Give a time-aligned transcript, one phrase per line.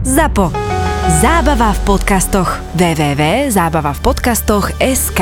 [0.00, 0.48] ZAPO.
[1.20, 2.48] Zábava v podcastoch.
[2.72, 5.20] www.zábavavpodcastoch.sk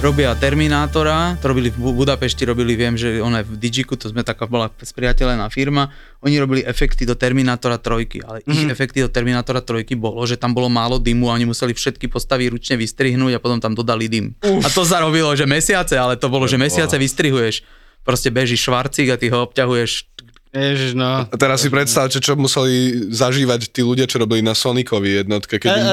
[0.00, 4.08] robia Terminátora, to robili v Bu- Budapešti, robili, viem, že ona je v Digiku, to
[4.08, 5.92] sme taká bola spriateľená firma,
[6.24, 8.56] oni robili efekty do Terminátora trojky, ale mm-hmm.
[8.56, 12.08] ich efekty do Terminátora trojky bolo, že tam bolo málo dymu a oni museli všetky
[12.08, 14.32] postavy ručne vystrihnúť a potom tam dodali dym.
[14.40, 14.64] Uf.
[14.64, 17.60] A to zarobilo, že mesiace, ale to bolo, že mesiace vystrihuješ.
[18.06, 20.08] Proste beží švarcík a ty ho obťahuješ
[20.48, 21.28] Ježiš, no.
[21.28, 25.70] A teraz si predstavte, čo museli zažívať tí ľudia, čo robili na Sonicovi jednotke, keď
[25.76, 25.86] im,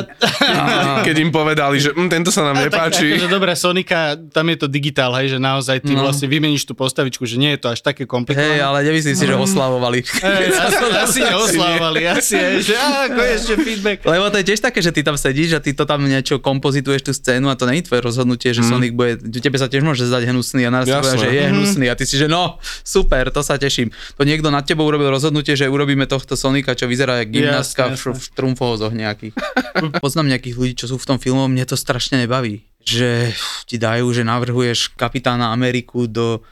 [1.11, 3.19] keď im povedali, že hm, tento sa nám nepáči.
[3.19, 6.07] Takže dobré, Sonika, tam je to digitál, hej, že naozaj ty No.
[6.07, 8.59] vlastne vymeníš tú postavičku, že nie je to až také komplikované.
[8.59, 9.99] Hej, ale nemyslím si, že oslavovali.
[10.03, 13.97] Hej, asi, asi neoslávali, asi je, že á, konečne feedback.
[14.07, 17.01] Lebo to je tiež také, že ty tam sedíš a ty to tam niečo kompozituješ
[17.03, 20.31] tú scénu a to není tvoje rozhodnutie, že Sonic bude, tebe sa tiež môže zdať
[20.31, 23.91] hnusný a naraz že je hnusný a ty si, že no, super, to sa teším.
[24.19, 27.97] To niekto nad tebou urobil rozhodnutie, že urobíme tohto Sonika, čo vyzerá ako gymnastka v,
[27.97, 29.33] Jasné, v trumfohozoch nejakých.
[30.03, 32.65] Poznám nejakých ľudí, čo sú v tom filmu, mne to strašne nebaví.
[32.85, 33.33] Že
[33.65, 36.45] ti dajú, že navrhuješ kapitána Ameriku do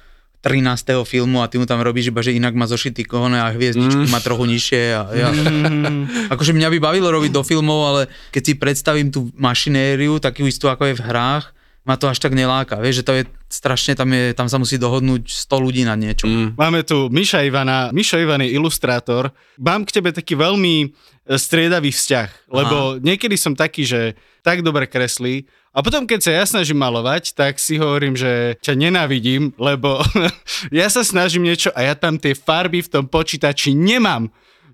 [0.43, 1.07] 13.
[1.07, 4.19] filmu a ty mu tam robíš iba, že inak má zošitý kohone a hviezdičku má
[4.19, 5.27] trochu nižšie a ja,
[6.35, 8.01] akože mňa by bavilo robiť do filmov, ale
[8.35, 11.52] keď si predstavím tú mašinériu, takú istú ako je v hrách,
[11.83, 14.79] ma to až tak neláka, vieš, že to je strašne, tam, je, tam sa musí
[14.79, 16.25] dohodnúť 100 ľudí na niečo.
[16.25, 16.55] Mm.
[16.55, 17.91] Máme tu Miša Ivana.
[17.91, 19.35] Mišo Ivan je ilustrátor.
[19.59, 20.87] Mám k tebe taký veľmi e,
[21.35, 26.43] striedavý vzťah, lebo niekedy som taký, že tak dobre kreslí a potom, keď sa ja
[26.45, 30.05] snažím malovať, tak si hovorím, že ťa nenávidím, lebo
[30.69, 34.29] ja sa snažím niečo a ja tam tie farby v tom počítači nemám.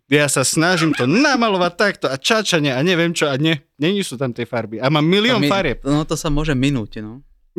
[0.10, 4.18] Ja sa snažím to namalovať takto a čačane a neviem čo a ne, není sú
[4.18, 4.82] tam tie farby.
[4.82, 5.86] A mám milión mi- farieb.
[5.86, 7.22] No to sa môže minúť, no.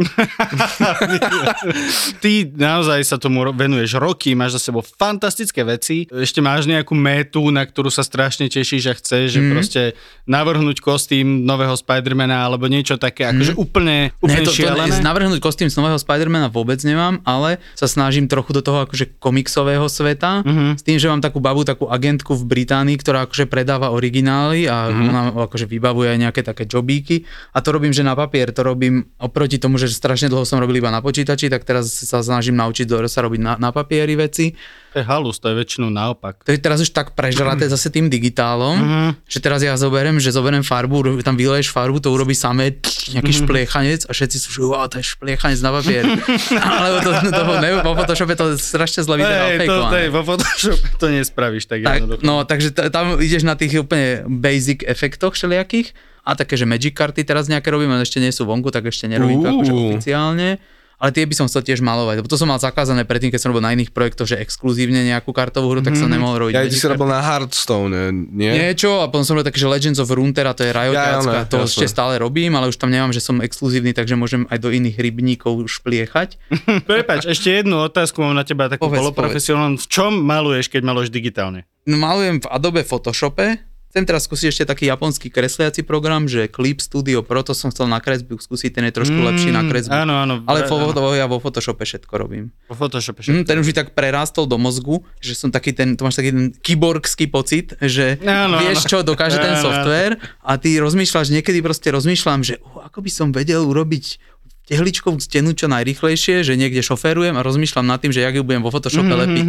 [2.20, 6.04] Ty naozaj sa tomu venuješ roky, máš za sebou fantastické veci.
[6.06, 9.50] Ešte máš nejakú métu, na ktorú sa strašne tešíš a chceš, že Mhm.
[9.50, 9.80] proste
[10.24, 14.92] navrhnúť kostým nového Spidermana alebo niečo také, akože úplne, úplne Ne, to, to, šialené.
[14.92, 19.16] ne, navrhnúť kostým z nového Spidermana vôbec nemám, ale sa snažím trochu do toho akože
[19.18, 20.78] komiksového sveta, Mhm.
[20.78, 24.88] s tým, že mám takú babu, takú agentku v Británii, ktorá akože predáva originály a
[24.88, 25.04] Mhm.
[25.04, 29.02] ona akože vybavuje aj nejaké také jobíky a to robím, že na papier, to robím
[29.18, 32.84] oproti tomu, že strašne dlho som robil iba na počítači, tak teraz sa snažím naučiť
[32.84, 34.52] do, sa robiť na, na papieri veci.
[34.90, 36.42] To je halus, to je väčšinou naopak.
[36.42, 38.74] To je teraz už tak prežraté zase tým digitálom,
[39.22, 42.74] že teraz ja zoberiem, že zoberiem farbu, tam vyleješ farbu, to urobí samé
[43.14, 46.02] nejaký špliechanec a všetci sú, že wow, to je špliechanec na papier.
[46.58, 50.22] Alebo to, to, to ne, vo Photoshope to strašne zle vyzerá Hej, to, to vo
[50.26, 52.26] Photoshope to nespravíš tak, Tak, jednoducho.
[52.26, 55.94] no, takže t- tam ideš na tých úplne basic efektoch všelijakých
[56.30, 59.10] a také, že Magic karty teraz nejaké robím, ale ešte nie sú vonku, tak ešte
[59.10, 60.62] nerobím to akože oficiálne.
[61.00, 63.56] Ale tie by som chcel tiež malovať, lebo to som mal zakázané predtým, keď som
[63.56, 66.52] robil na iných projektoch, že exkluzívne nejakú kartovú hru, tak som nemohol robiť.
[66.52, 68.52] Ja ty si robil na Hearthstone, nie?
[68.52, 71.48] Niečo a potom som robil také, že Legends of Runeterra, to je Ja, Riotiacka, áno,
[71.48, 71.68] to jasné.
[71.72, 75.00] ešte stále robím, ale už tam nemám, že som exkluzívny, takže môžem aj do iných
[75.00, 76.36] rybníkov špliechať.
[76.92, 79.80] Prepač, ešte jednu otázku mám na teba takú poloprofesionálnu.
[79.80, 81.64] V čom maluješ, keď maluješ digitálne?
[81.88, 83.56] No, malujem v Adobe Photoshope,
[83.90, 87.84] chcem teraz skúsiť ešte taký japonský kresliaci program, že Clip Studio Pro, to som chcel
[87.84, 89.90] na kresbu skúsiť, ten je trošku mm, lepší na kresbu.
[89.92, 90.34] Áno, áno.
[90.44, 90.90] Ale áno.
[90.90, 92.54] vo, ja vo Photoshope všetko robím.
[92.64, 93.44] Po Photoshope Mm, všetko.
[93.44, 96.54] ten už mi tak prerástol do mozgu, že som taký ten, to máš taký ten
[96.54, 98.88] kyborgský pocit, že Áno, vieš, áno.
[98.88, 99.64] čo dokáže ten Áno, áno.
[99.66, 104.22] software a ty rozmýšľaš, niekedy proste rozmýšľam, že uh, ako by som vedel urobiť
[104.64, 108.62] tehličkovú stenu čo najrychlejšie, že niekde šoférujem a rozmýšľam nad tým, že jak ju budem
[108.62, 109.26] vo Photoshope Mhm, mm-hmm.
[109.26, 109.48] lepiť.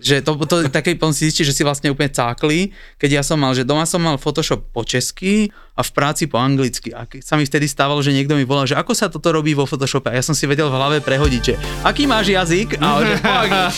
[0.00, 3.36] Že to, to také potom si zistíš, že si vlastne úplne cákli, keď ja som
[3.36, 6.92] mal, že doma som mal Photoshop po česky a v práci po anglicky.
[6.92, 9.56] A keď sa mi vtedy stávalo, že niekto mi volal, že ako sa toto robí
[9.56, 10.12] vo Photoshope.
[10.12, 12.80] A ja som si vedel v hlave prehodiť, že aký máš jazyk?
[12.80, 13.14] A, že,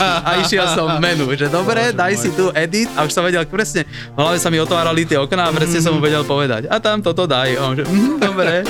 [0.02, 3.86] a išiel som menu, že dobre, daj si tu edit a už som vedel presne,
[3.86, 6.66] v hlave sa mi otvárali tie okná a presne som mu vedel povedať.
[6.66, 7.54] A tam toto daj.
[7.54, 8.66] A on, že, "Mhm, dobre.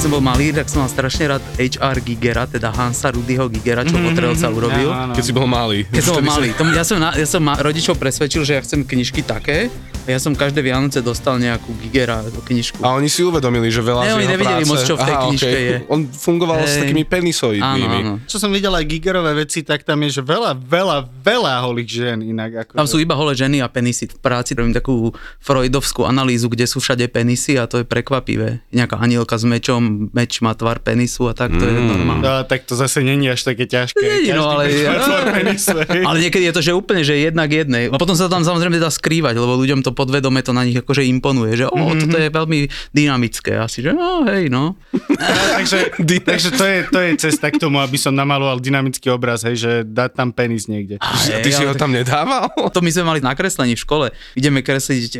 [0.00, 3.84] Keď som bol malý, tak som mal strašne rád HR Gigera, teda Hansa Rudyho Gigera,
[3.84, 4.88] čo Potrelca urobil.
[4.88, 5.12] Áno, áno.
[5.12, 5.84] Keď si bol malý.
[5.92, 8.64] Keď som bol malý, to, ja som, na, ja som ma, rodičov presvedčil, že ja
[8.64, 9.68] chcem knižky také
[10.08, 12.80] a ja som každé Vianoce dostal nejakú Gigera knižku.
[12.80, 14.70] A oni si uvedomili, že veľa Ne, z oni nevideli práce...
[14.72, 15.64] moc, čo v tej Aha, knižke okej.
[15.68, 15.76] je.
[15.92, 16.80] On fungoval s Hej.
[16.88, 17.98] takými Áno, penisoidnými.
[18.00, 18.14] áno.
[18.24, 22.18] Čo som videl aj gigerové veci, tak tam je, že veľa, veľa, veľa holých žien
[22.24, 22.64] inak.
[22.64, 24.08] Ako Tam sú iba holé ženy a penisy.
[24.08, 25.12] V práci robím takú
[25.44, 28.64] freudovskú analýzu, kde sú všade penisy a to je prekvapivé.
[28.72, 32.22] Nejaká anielka s mečom tam meč má tvar penisu a tak, to je normálne.
[32.22, 33.98] No, tak to zase není až také ťažké.
[34.22, 34.70] Nie, no, ale,
[35.42, 37.90] penisu, ale niekedy je to, že úplne, že jednak jednej.
[37.90, 41.02] A potom sa tam samozrejme dá skrývať, lebo ľuďom to podvedome to na nich akože
[41.02, 42.06] imponuje, že o, Mhm.
[42.06, 42.58] toto je veľmi
[42.94, 43.58] dynamické.
[43.58, 44.78] Asi, že no, hej, no.
[45.56, 45.90] takže,
[46.28, 49.72] takže to, je, to je cesta k tomu, aby som namaloval dynamický obraz, hej, že
[49.82, 51.00] dať tam penis niekde.
[51.00, 52.46] Hej, Ty si ho tam nedával?
[52.54, 54.06] To my sme mali na kreslení v škole.
[54.34, 55.18] Ideme kresliť e,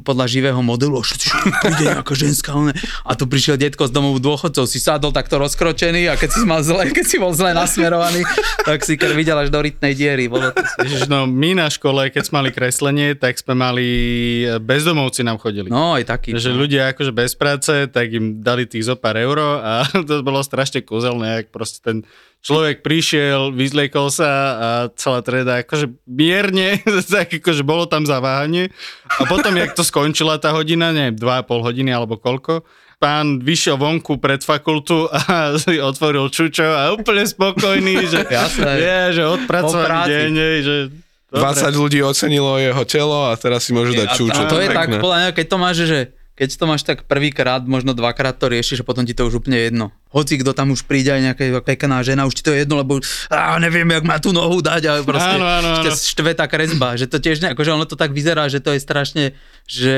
[0.00, 2.54] podľa živého modelu a všetci, že príde nejaká ženská.
[3.02, 6.62] A tu prišiel detko z domov dôchodcov, si sadol takto rozkročený a keď si, mal
[6.62, 8.22] zle, keď si bol zle nasmerovaný,
[8.62, 10.30] tak si videl až do rytnej diery.
[10.30, 13.88] Bolo to Ježiš, no my na škole, keď sme mali kreslenie, tak sme mali,
[14.46, 15.66] e, bezdomovci nám chodili.
[15.66, 16.38] No, aj taký.
[16.38, 20.38] Že ľudia akože bez práce, tak im dali tých zo pár euro a to bolo
[20.46, 22.06] strašne kúzelné, ak proste ten
[22.46, 26.78] človek prišiel, vyzliekol sa a celá treda akože mierne,
[27.10, 28.70] tak akože bolo tam zaváhanie
[29.18, 32.62] a potom, jak to skončila tá hodina, neviem, 2,5 hodiny alebo koľko,
[32.96, 35.20] pán vyšiel vonku pred fakultu a
[35.62, 38.72] si otvoril čučo a úplne spokojný, že, Jasné.
[38.76, 40.32] je, že odpracovaný deň,
[40.64, 40.76] že
[41.26, 41.42] 20
[41.74, 44.40] ľudí ocenilo jeho telo a teraz si môže dať A čúčo.
[44.46, 45.02] to je tak, pekné.
[45.02, 45.98] podľa mňa, keď to máš, že
[46.36, 49.56] keď to máš tak prvýkrát, možno dvakrát to riešiš a potom ti to už úplne
[49.56, 49.88] jedno.
[50.12, 53.00] Hoci kto tam už príde aj nejaká pekná žena, už ti to je jedno, lebo
[53.28, 55.88] á, neviem, jak má tú nohu dať a proste Áno, áno, áno.
[55.90, 58.80] štve tá kresba, že to tiež nejako, že ono to tak vyzerá, že to je
[58.80, 59.24] strašne,
[59.64, 59.96] že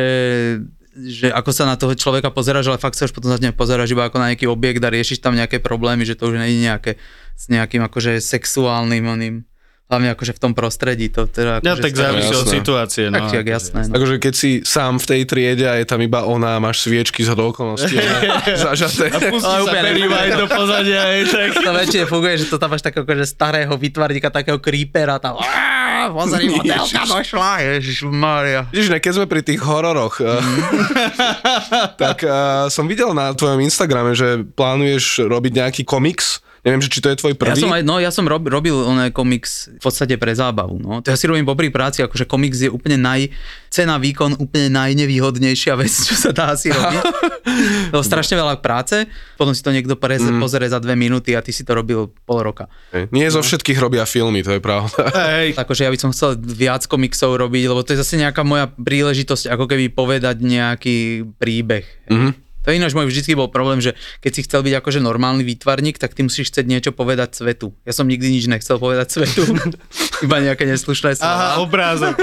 [0.97, 4.09] že ako sa na toho človeka pozeráš, ale fakt sa už potom za pozeráš iba
[4.09, 6.93] ako na nejaký objekt a riešiš tam nejaké problémy, že to už nie je nejaké
[7.39, 9.47] s nejakým akože sexuálnym oným,
[9.89, 11.09] hlavne akože v tom prostredí.
[11.17, 13.05] To teda Ja akože tak závisí od situácie.
[13.09, 13.81] No, Tak, tak jasné.
[13.89, 13.97] No.
[13.97, 17.25] Akože keď si sám v tej triede a je tam iba ona a máš sviečky
[17.25, 17.97] z okolností
[18.69, 19.09] zažaté.
[19.33, 21.51] Pustí Ale sa White do pozadia, hej, tak.
[21.69, 25.41] To väčšie funguje, že to tam máš takého akože starého vytvarníka, takého creepera tam.
[26.09, 28.71] Pozri, modelka došla, ježišmaria.
[28.71, 30.29] Ne, keď sme pri tých hororoch, eh,
[32.03, 36.41] tak uh, som videl na tvojom Instagrame, že plánuješ robiť nejaký komiks.
[36.69, 37.63] Neviem, že či to je tvoj Ja prvý.
[37.65, 40.77] som, aj, no, ja som rob, robil oné komiks v podstate pre zábavu.
[40.77, 41.01] No.
[41.01, 43.33] To ja si robím popri práci, akože komiks je úplne naj,
[43.73, 47.01] cena výkon úplne najnevýhodnejšia vec, čo sa dá asi robiť.
[47.97, 49.09] to strašne veľa práce,
[49.41, 50.37] potom si to niekto prez, mm.
[50.37, 52.69] pozrie za dve minúty a ty si to robil pol roka.
[53.09, 55.09] Nie zo všetkých robia filmy, to je pravda.
[55.41, 58.69] Hej, Akože ja by som chcel viac komiksov robiť, lebo to je zase nejaká moja
[58.69, 61.87] príležitosť, ako keby povedať nejaký príbeh.
[62.11, 62.48] Mm-hmm.
[62.67, 65.97] To je ináč môj vždycky bol problém, že keď si chcel byť akože normálny výtvarník,
[65.97, 67.73] tak ty musíš chcieť niečo povedať svetu.
[67.87, 69.47] Ja som nikdy nič nechcel povedať svetu,
[70.27, 71.33] iba nejaké neslušné slova.
[71.33, 72.19] aha, obrázok,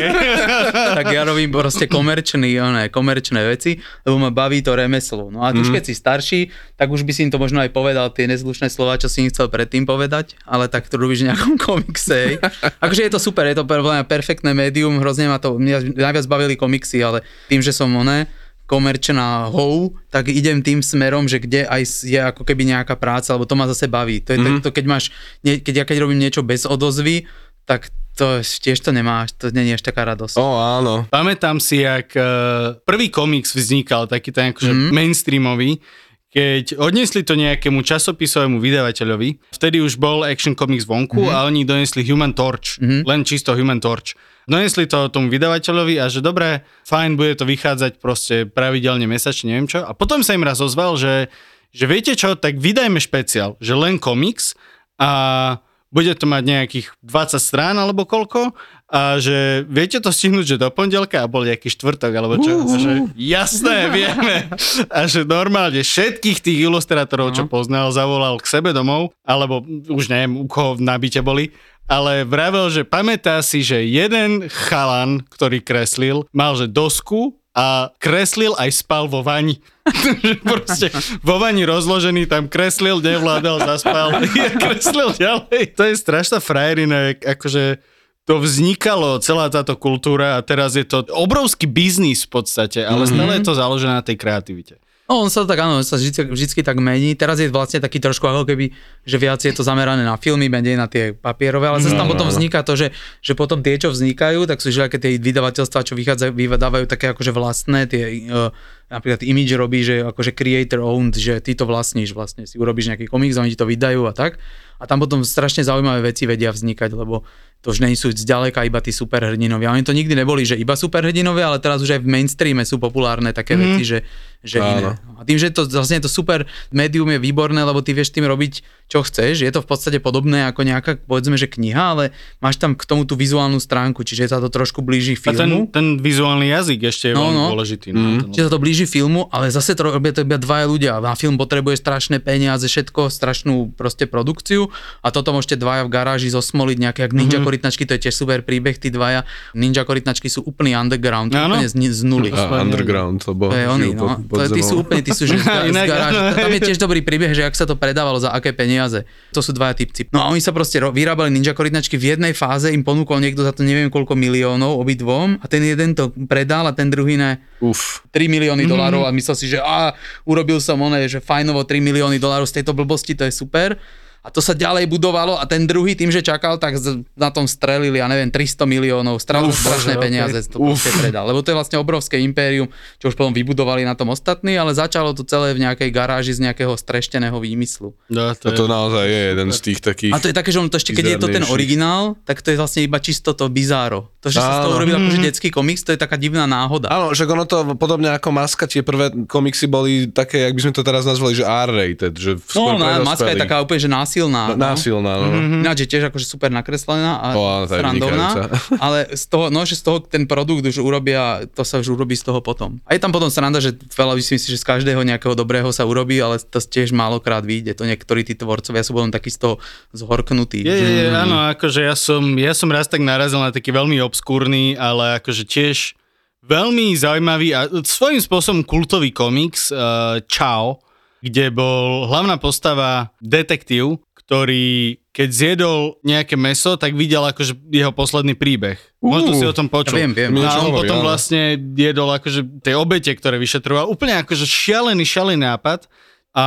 [1.00, 5.32] tak ja robím proste komerčný, oné, komerčné veci, lebo ma baví to remeslo.
[5.32, 6.40] No a ty už keď si starší,
[6.76, 9.32] tak už by si im to možno aj povedal, tie nezlušné slova, čo si im
[9.32, 12.38] chcel predtým povedať, ale tak to robíš v nejakom komikse.
[12.84, 13.66] Akože je to super, je to
[14.06, 18.28] perfektné médium, hrozne ma to, mňa najviac bavili komiksy, ale tým, že som oné,
[18.66, 23.46] komerčná hou, tak idem tým smerom, že kde aj je ako keby nejaká práca, lebo
[23.46, 24.26] to ma zase baví.
[24.26, 24.66] To je mm-hmm.
[24.66, 27.30] to, keď máš, keď ja keď robím niečo bez odozvy,
[27.70, 30.40] tak to tiež to nemáš, to nie je až taká radosť.
[30.40, 31.04] Ó, áno.
[31.12, 34.90] Pamätám si, jak uh, prvý komiks vznikal, taký ten akože mm.
[34.96, 35.84] mainstreamový,
[36.32, 41.36] keď odnesli to nejakému časopisovému vydavateľovi, vtedy už bol Action Comics vonku mm-hmm.
[41.36, 43.08] a oni donesli Human Torch, mm-hmm.
[43.08, 44.16] len čisto Human Torch.
[44.46, 49.70] Donesli to tomu vydavateľovi a že dobre, fajn, bude to vychádzať proste pravidelne mesačne, neviem
[49.70, 49.82] čo.
[49.82, 51.34] A potom sa im raz ozval, že,
[51.74, 54.54] že viete čo, tak vydajme špeciál, že len komiks
[55.02, 55.60] a
[55.96, 58.52] bude to mať nejakých 20 strán alebo koľko
[58.86, 62.68] a že viete to stihnúť, že do pondelka a bol nejaký štvrtok alebo čo.
[62.68, 64.52] A že jasné, vieme.
[64.92, 70.38] A že normálne všetkých tých ilustrátorov, čo poznal, zavolal k sebe domov, alebo už neviem,
[70.38, 76.26] u koho na byte boli, ale vravel, že pamätá si, že jeden chalan, ktorý kreslil,
[76.34, 79.64] mal že dosku a kreslil aj spal vo vani.
[80.50, 80.92] Proste
[81.24, 84.20] vo vani rozložený, tam kreslil, nevládal, zaspal a
[84.60, 85.78] kreslil ďalej.
[85.80, 87.80] To je strašná frajerina, akože
[88.26, 93.38] to vznikalo, celá táto kultúra a teraz je to obrovský biznis v podstate, ale stále
[93.38, 94.82] je to založené na tej kreativite.
[95.06, 97.14] No on sa tak, áno, on sa vždy, vždycky tak mení.
[97.14, 98.74] Teraz je vlastne taký trošku ako keby,
[99.06, 102.26] že viac je to zamerané na filmy, menej na tie papierové, ale zase tam potom
[102.26, 102.90] vzniká to, že,
[103.22, 107.14] že potom tie, čo vznikajú, tak sú že aké tie vydavateľstva, čo vychádzajú, vydávajú také
[107.14, 108.50] akože vlastné, tie, uh,
[108.88, 113.10] napríklad Image robí, že akože creator owned, že ty to vlastníš vlastne, si urobíš nejaký
[113.10, 114.38] komiks, oni ti to vydajú a tak.
[114.76, 117.24] A tam potom strašne zaujímavé veci vedia vznikať, lebo
[117.64, 119.72] to už nie sú zďaleka iba tí superhrdinovia.
[119.72, 123.32] Oni to nikdy neboli, že iba superhrdinovia, ale teraz už aj v mainstreame sú populárne
[123.32, 123.62] také mm.
[123.64, 124.00] veci, že,
[124.44, 125.00] že iné.
[125.16, 126.44] A tým, že to vlastne to super
[126.76, 128.62] médium je výborné, lebo ty vieš tým robiť,
[128.92, 129.48] čo chceš.
[129.48, 132.04] Je to v podstate podobné ako nejaká, povedzme, že kniha, ale
[132.44, 135.72] máš tam k tomu tú vizuálnu stránku, čiže sa to trošku blíži A ten, filmu.
[135.72, 137.48] ten vizuálny jazyk ešte je No, veľmi no.
[137.56, 137.88] dôležitý.
[137.96, 140.68] No, ten- Čiže sa to blíži blíži filmu, ale zase to robia to iba dvaja
[140.68, 141.00] ľudia.
[141.00, 144.68] Na film potrebuje strašné peniaze, všetko, strašnú proste produkciu
[145.00, 147.48] a toto môžete dvaja v garáži zosmoliť nejaké, jak Ninja mm-hmm.
[147.48, 149.24] korytnačky, to je tiež super príbeh, tí dvaja.
[149.56, 151.56] Ninja korytnačky sú úplný underground, Áno.
[151.56, 152.36] úplne z, z nuly.
[152.36, 154.12] A underground, lebo To je oni, no.
[154.12, 156.36] pod- pod to, tí sú úplne, tí sú že z, z áno.
[156.36, 159.08] Tam je tiež dobrý príbeh, že ak sa to predávalo, za aké peniaze.
[159.32, 160.12] To sú dvaja typci.
[160.12, 163.40] No a oni sa proste ro- vyrábali ninja korytnačky v jednej fáze, im ponúkol niekto
[163.40, 167.40] za to neviem koľko miliónov obidvom a ten jeden to predal a ten druhý ne.
[167.64, 168.04] Uf.
[168.12, 169.94] 3 milióny dolárov a myslel si, že a
[170.26, 173.78] urobil som oné, že fajnovo 3 milióny dolárov z tejto blbosti, to je super.
[174.26, 176.82] A to sa ďalej budovalo a ten druhý tým, že čakal, tak
[177.14, 181.30] na tom strelili, ja neviem, 300 miliónov, strelil strašné bože, peniaze, to proste predal.
[181.30, 182.66] Lebo to je vlastne obrovské impérium,
[182.98, 186.42] čo už potom vybudovali na tom ostatní, ale začalo to celé v nejakej garáži z
[186.50, 187.94] nejakého strešteného výmyslu.
[188.10, 188.74] No, A to to je...
[188.74, 190.12] naozaj je jeden z tých takých...
[190.12, 192.50] A to je také, že on to ešte, keď je to ten originál, tak to
[192.50, 194.10] je vlastne iba čisto to bizáro.
[194.26, 194.78] To, že sa z toho Áno.
[194.82, 196.90] urobil akože detský komiks, to je taká divná náhoda.
[196.90, 200.74] Áno, že ono to podobne ako Maska, tie prvé komiksy boli také, jak by sme
[200.74, 204.44] to teraz nazvali, že R-rated, že No, pre no, maska je taká úplne, že násilná.
[204.56, 204.56] no.
[204.56, 205.28] Násilná, no.
[205.28, 205.62] Mm-hmm.
[205.68, 208.28] Ináč je tiež akože super nakreslená a O, áno, tá je srandovná,
[208.86, 212.16] ale z toho, no, že z toho ten produkt už urobia, to sa už urobí
[212.16, 212.80] z toho potom.
[212.88, 216.16] A je tam potom sranda, že veľa si, že z každého nejakého dobrého sa urobí,
[216.24, 217.76] ale to tiež málokrát vyjde.
[217.76, 219.56] To niektorí tí tvorcovia sú potom takí z toho
[219.92, 220.64] zhorknutí.
[220.64, 224.00] Je, je, je, áno, akože ja som, ja som raz tak narazil na taký veľmi
[224.00, 226.00] obskúrny, ale akože tiež
[226.46, 230.86] veľmi zaujímavý a svojím spôsobom kultový komiks uh, Chao,
[231.22, 238.36] kde bol hlavná postava detektív, ktorý keď zjedol nejaké meso, tak videl akože jeho posledný
[238.36, 238.76] príbeh.
[239.00, 239.96] Možno si o tom počul.
[239.96, 240.30] Ja viem, viem.
[240.36, 243.88] No a on hovorí, potom vlastne jedol akože tie obete, ktoré vyšetroval.
[243.88, 245.88] Úplne akože šialený, šialený nápad.
[246.36, 246.46] A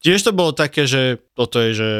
[0.00, 1.90] tiež to bolo také, že toto je, že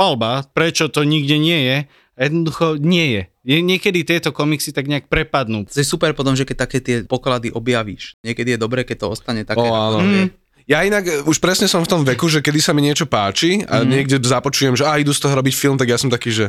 [0.00, 1.76] palba, prečo to nikde nie je.
[2.16, 3.22] Jednoducho nie je.
[3.60, 5.68] Niekedy tieto komiksy tak nejak prepadnú.
[5.68, 8.16] To je super potom, že keď také tie poklady objavíš.
[8.24, 9.60] Niekedy je dobré, keď to ostane také.
[9.60, 10.00] O, áno.
[10.04, 10.32] je.
[10.70, 13.66] Ja inak e, už presne som v tom veku, že kedy sa mi niečo páči
[13.66, 13.86] a mm.
[13.90, 16.46] niekde započujem, že a idú z toho robiť film, tak ja som taký, že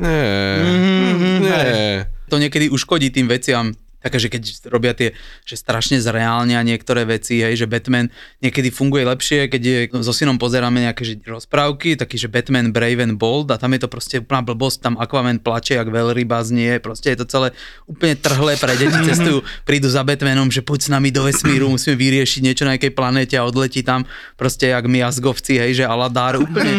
[0.00, 2.06] nie, mm, nie.
[2.30, 3.76] to niekedy uškodí tým veciam.
[3.98, 9.02] Také, že keď robia tie, že strašne zreálnia niektoré veci, hej, že Batman niekedy funguje
[9.02, 9.76] lepšie, keď je,
[10.06, 13.82] so synom pozeráme nejaké že rozprávky, taký, že Batman Brave and Bold a tam je
[13.82, 17.48] to proste úplná blbosť, tam Aquaman plače, jak veľryba znie, proste je to celé
[17.90, 21.98] úplne trhlé pre deti, cestujú, prídu za Batmanom, že poď s nami do vesmíru, musíme
[21.98, 24.06] vyriešiť niečo na nejakej planéte a odletí tam
[24.38, 26.78] proste jak miazgovci, hej, že Aladár, úplne,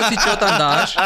[0.00, 0.96] hoci čo tam dáš,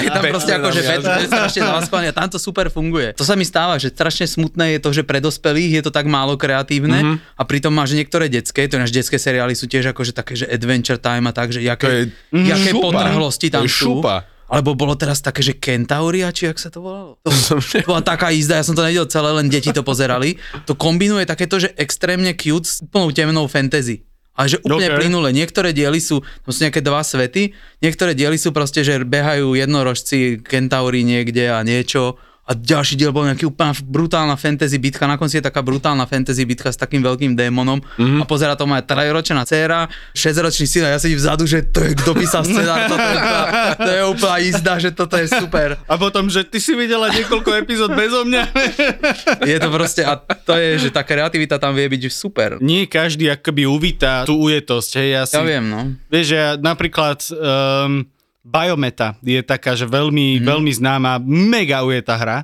[0.00, 1.60] je tam proste ako, že Batman strašne
[2.08, 3.12] a tam to super funguje.
[3.18, 6.04] To sa mi stáva, že strašne smutné je to, že pre dospelých je to tak
[6.04, 7.06] málo kreatívne Mhm.
[7.08, 7.36] mm-hmm.
[7.36, 10.96] a pritom máš niektoré detské, to náš detské seriály sú tiež akože také, že adventure
[10.96, 12.04] time a tak, že jaké, To je
[12.46, 12.84] jaké šupa.
[12.84, 13.86] potrhlosti tam To je sú.
[13.98, 14.16] šupa.
[14.46, 17.16] Alebo bolo teraz také, že Kentauria, či jak sa to volalo?
[17.24, 20.36] To, to bola taká jízda, ja som to nevidel celé, len deti to pozerali.
[20.66, 24.04] To kombinuje takéto, že extrémne cute s plnou temnou fantasy.
[24.32, 24.92] Ale že úplne Ok.
[24.92, 24.98] okay.
[24.98, 25.28] plynule.
[25.30, 30.40] Niektoré diely sú, to sú nejaké dva svety, niektoré diely sú proste, že behajú jednorožci,
[30.40, 32.20] kentauri niekde a niečo.
[32.52, 36.44] A ďalší diel bol nejaký úplná brutálna fantasy bitka, na konci je taká brutálna fantasy
[36.44, 38.20] bitka s takým veľkým démonom mm-hmm.
[38.20, 41.96] a pozera to moja trojročná dcéra, 6-ročný syn a ja sedím vzadu, že to je,
[41.96, 43.42] kto písal scenár, toto je úplná,
[43.72, 45.80] to je úplná jízda, že toto je super.
[45.88, 48.44] A potom, že ty si videla niekoľko epizód bezo mňa.
[49.48, 52.60] Je to proste, a to je, že tá kreativita tam vie byť super.
[52.60, 55.00] Nie každý akoby uvítá tú ujetosť.
[55.00, 55.96] Hej, ja, si, Ja viem, no.
[56.12, 58.04] Vieš, ja napríklad um,
[58.42, 60.44] Biometa je taká, že veľmi, mm.
[60.44, 62.38] veľmi známa, mega ujetá hra,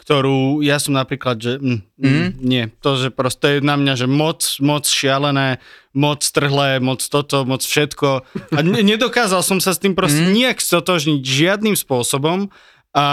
[0.00, 2.28] ktorú ja som napríklad, že mm, mm.
[2.40, 5.60] nie, to, že proste je na mňa, že moc, moc šialené,
[5.92, 8.24] moc trhlé, moc toto, moc všetko.
[8.54, 10.32] A ne, nedokázal som sa s tým proste mm.
[10.32, 12.48] nejak stotožniť žiadnym spôsobom
[12.90, 13.04] a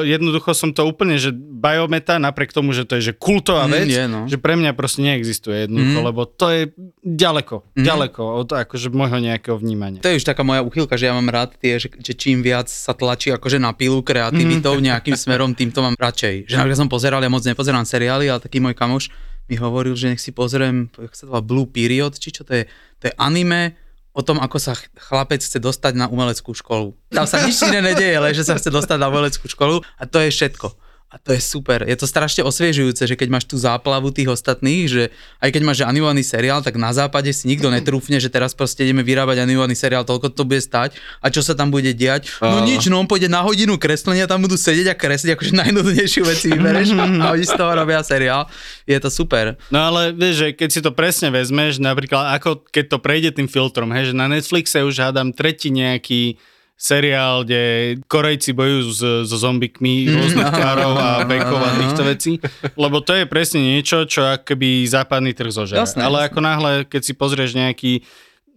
[0.00, 3.88] jednoducho som to úplne, že biometa, napriek tomu, že to je že kultová Mm, vec,
[3.88, 4.20] je, no.
[4.24, 6.06] že pre mňa proste neexistuje jednoducho, Mm.
[6.08, 6.62] lebo to je
[7.02, 10.00] ďaleko, ďaleko od akože môjho nejakého vnímania.
[10.00, 12.66] To je už taká moja uchylka, že ja mám rád tie, že, že čím viac
[12.66, 16.48] sa tlačí akože na pilu kreativitou nejakým smerom, tým to mám radšej.
[16.48, 19.12] Že napríklad som pozeral, ja moc nepozerám seriály, ale taký môj kamoš
[19.46, 22.50] mi hovoril, že nech si pozriem, jak sa to volá, Blue Period, či čo to
[22.50, 22.64] je,
[22.98, 23.76] to je anime
[24.16, 26.96] o tom, ako sa ch- chlapec chce dostať na umeleckú školu.
[27.12, 30.24] Tam sa nič iné nedieje, len že sa chce dostať na umeleckú školu a to
[30.24, 30.72] je všetko.
[31.16, 31.80] A to je super.
[31.88, 35.02] Je to strašne osviežujúce, že keď máš tú záplavu tých ostatných, že
[35.40, 39.00] aj keď máš animovaný seriál, tak na západe si nikto netrúfne, že teraz proste ideme
[39.00, 40.92] vyrábať animovaný seriál, toľko to bude stať
[41.24, 42.28] a čo sa tam bude diať.
[42.44, 46.22] No nič, no on pôjde na hodinu kreslenia, tam budú sedieť a kresliť, akože najnudnejšiu
[46.28, 46.92] vec si vybereš
[47.24, 48.44] a oni z toho robia seriál.
[48.84, 49.56] Je to super.
[49.72, 53.48] No ale vieš, že keď si to presne vezmeš, napríklad ako keď to prejde tým
[53.48, 56.36] filtrom, hej, že na Netflixe už hádam tretí nejaký
[56.76, 57.60] seriál, kde
[58.04, 62.32] Korejci bojujú s, so zombikmi rôznych tvárov a bekov a týchto vecí,
[62.76, 65.80] lebo to je presne niečo, čo akoby západný trh zožere.
[65.80, 66.28] Jasné, Ale jasné.
[66.28, 68.04] ako náhle, keď si pozrieš nejaký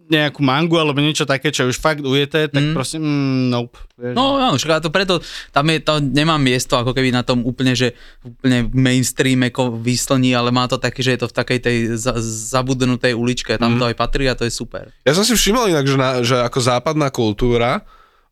[0.09, 2.73] nejakú mangu alebo niečo také, čo je už fakt ujeté, tak Mm.
[2.73, 3.77] proste mm, nope.
[3.93, 4.17] Vieš.
[4.17, 5.21] No áno, však to preto,
[5.53, 7.93] tam je, to nemá miesto ako keby na tom úplne, že
[8.25, 12.17] úplne mainstream ako vyslní, ale má to taký, že je to v takej tej za,
[12.17, 14.89] zabudnutej uličke, tam to aj patrí a to je super.
[15.05, 17.85] Ja som si všimol inak, že, na, že ako západná kultúra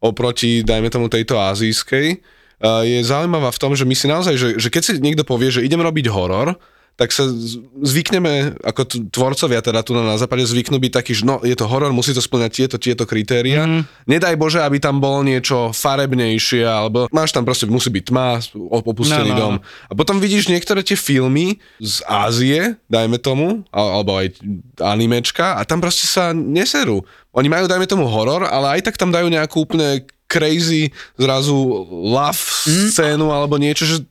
[0.04, 2.22] oproti, dajme tomu, tejto azijskej,
[2.62, 5.50] uh, je zaujímavá v tom, že my si naozaj, že, že keď si niekto povie,
[5.50, 6.58] že idem robiť horor,
[6.98, 7.30] tak sa
[7.78, 11.70] zvykneme, ako tvorcovia teda tu na, na západe zvyknú byť takí, že no, je to
[11.70, 13.70] horor, musí to splňať tieto, tieto kritéria.
[13.70, 13.82] Mm.
[14.10, 18.42] Nedaj Bože, aby tam bolo niečo farebnejšie, alebo máš tam proste, musí byť tma,
[18.82, 19.56] opustený No, no, dom.
[19.62, 24.34] A potom vidíš niektoré tie filmy z Ázie, dajme tomu, al- alebo aj
[24.82, 27.06] animečka, a tam proste sa neserú.
[27.38, 31.56] Oni majú, dajme tomu, horor, ale aj tak tam dajú nejakú úplne crazy zrazu
[31.88, 32.44] love
[32.92, 34.04] scénu alebo niečo, že,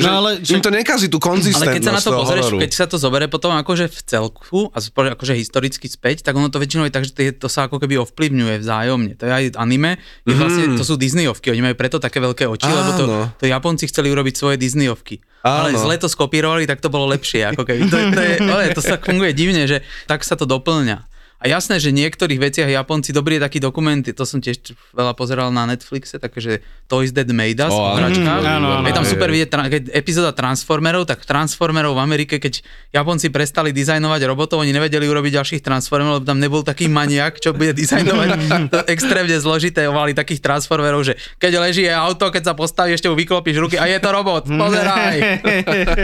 [0.00, 2.58] že No ale- im to nekazí tú konzistentnosť Ale keď sa na to pozrieš, hororu.
[2.58, 6.56] keď sa to zoberie potom akože v celku a akože historicky späť, tak ono to
[6.56, 9.12] väčšinou je tak, že to sa ako keby ovplyvňuje vzájomne.
[9.14, 12.66] To je aj anime, je vlastne, to sú Disneyovky, oni majú preto také veľké oči,
[12.66, 13.04] lebo to.
[13.04, 13.18] Áno.
[13.36, 15.20] to Japonci chceli urobiť svoje Disneyovky.
[15.40, 15.80] Ale Áno.
[15.80, 17.48] zle to skopírovali, tak to bolo lepšie.
[17.48, 17.88] Ako keby.
[17.88, 21.04] To, je- to, je, ale to sa funguje divne, že tak sa to doplňa.
[21.40, 25.16] A jasné, že v niektorých veciach Japonci, dobrý je taký dokument, to som tiež veľa
[25.16, 28.44] pozeral na Netflixe, takže Toys That Made Us, Ó, o hračkách.
[28.44, 28.84] Mm, áno, áno.
[28.84, 32.60] Je tam super vidieť keď epizóda Transformerov, tak Transformerov v Amerike, keď
[32.92, 37.56] Japonci prestali dizajnovať robotov, oni nevedeli urobiť ďalších Transformerov, lebo tam nebol taký maniak, čo
[37.56, 38.28] bude dizajnovať
[38.68, 43.08] to extrémne zložité, mali takých Transformerov, že keď leží je auto, keď sa postaví, ešte
[43.08, 45.16] mu vyklopíš ruky a je to robot, pozeraj.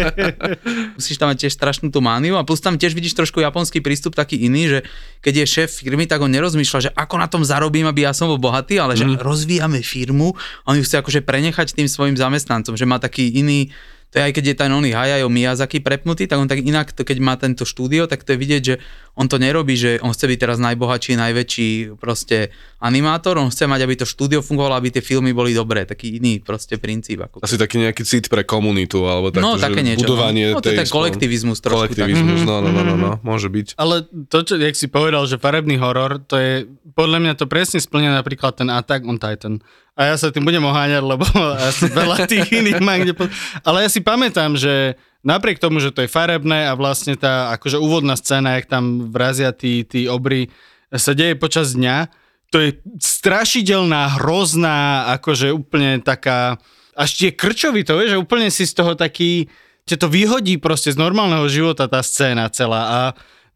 [0.97, 4.17] Musíš tam mať tiež strašnú tú mániu a plus tam tiež vidíš trošku japonský prístup
[4.17, 4.79] taký iný, že
[5.27, 8.31] keď je šéf firmy, tak on nerozmýšľa, že ako na tom zarobím, aby ja som
[8.31, 12.79] bol bohatý, ale že rozvíjame firmu a on ju chce akože prenechať tým svojim zamestnancom,
[12.79, 13.75] že má taký iný
[14.15, 17.03] to je aj keď je ten oný Hayao Miyazaki prepnutý, tak on tak inak, to
[17.03, 18.75] keď má tento štúdio, tak to je vidieť, že
[19.19, 23.81] on to nerobí, že on chce byť teraz najbohatší, najväčší proste animátor, on chce mať,
[23.83, 27.27] aby to štúdio fungovalo, aby tie filmy boli dobré, taký iný proste princíp.
[27.27, 30.61] Ako Asi taký nejaký cit pre komunitu, alebo takto, No, že také niečo, budovanie no.
[30.61, 33.75] No, to je tej tak kolektivizmus trošku, Kolektivizmus, no, no, no, no, no, môže byť.
[33.75, 36.53] Ale to, čo, jak si povedal, že farebný horor, to je,
[36.95, 39.61] podľa mňa to presne splňa napríklad ten Attack on Titan.
[39.97, 41.25] A ja sa tým budem oháňať, lebo
[41.73, 43.17] asi veľa tých iných má kde...
[43.65, 47.81] Ale ja si pamätám, že napriek tomu, že to je farebné a vlastne tá akože
[47.81, 50.53] úvodná scéna, jak tam vrazia tí, tí obry,
[50.93, 52.13] sa deje počas dňa,
[52.55, 52.71] to je
[53.03, 56.63] strašidelná, hrozná, akože úplne taká,
[56.95, 59.51] až tie krčový to, vieš, že úplne si z toho taký,
[59.89, 62.83] ťa to vyhodí proste z normálneho života tá scéna celá.
[62.87, 63.01] A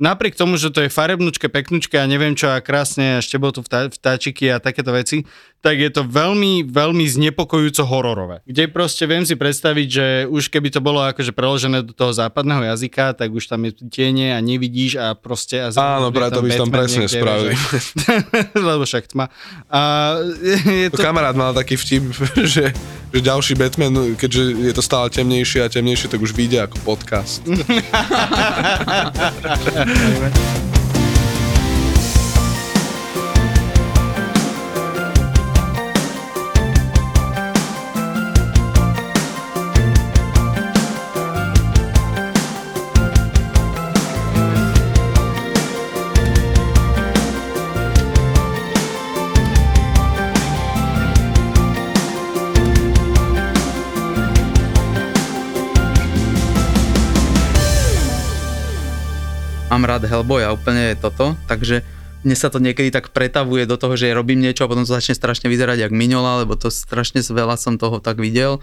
[0.02, 3.62] napriek tomu, že to je farebnučke, peknučke a neviem čo a krásne a štebo tu
[3.62, 5.22] vtá, vtáčiky a takéto veci,
[5.60, 8.40] tak je to veľmi, veľmi znepokojúco hororové.
[8.48, 12.64] Kde proste viem si predstaviť, že už keby to bolo akože preložené do toho západného
[12.72, 15.60] jazyka, tak už tam je tiene a nevidíš a proste...
[15.60, 15.68] A
[16.00, 17.52] Áno, preto by tam presne niekde, spravili.
[18.72, 19.28] Lebo však tma.
[19.68, 20.16] A
[20.64, 20.96] je to...
[20.96, 22.08] kamarát mal taký vtip,
[22.56, 22.72] že,
[23.12, 27.44] že ďalší Batman, keďže je to stále temnejšie a temnejšie, tak už vyjde ako podcast.
[59.80, 61.80] mám rád Hellboya, úplne toto, takže
[62.20, 65.16] mne sa to niekedy tak pretavuje do toho, že robím niečo a potom to začne
[65.16, 68.60] strašne vyzerať jak Minola, lebo to strašne veľa som toho tak videl.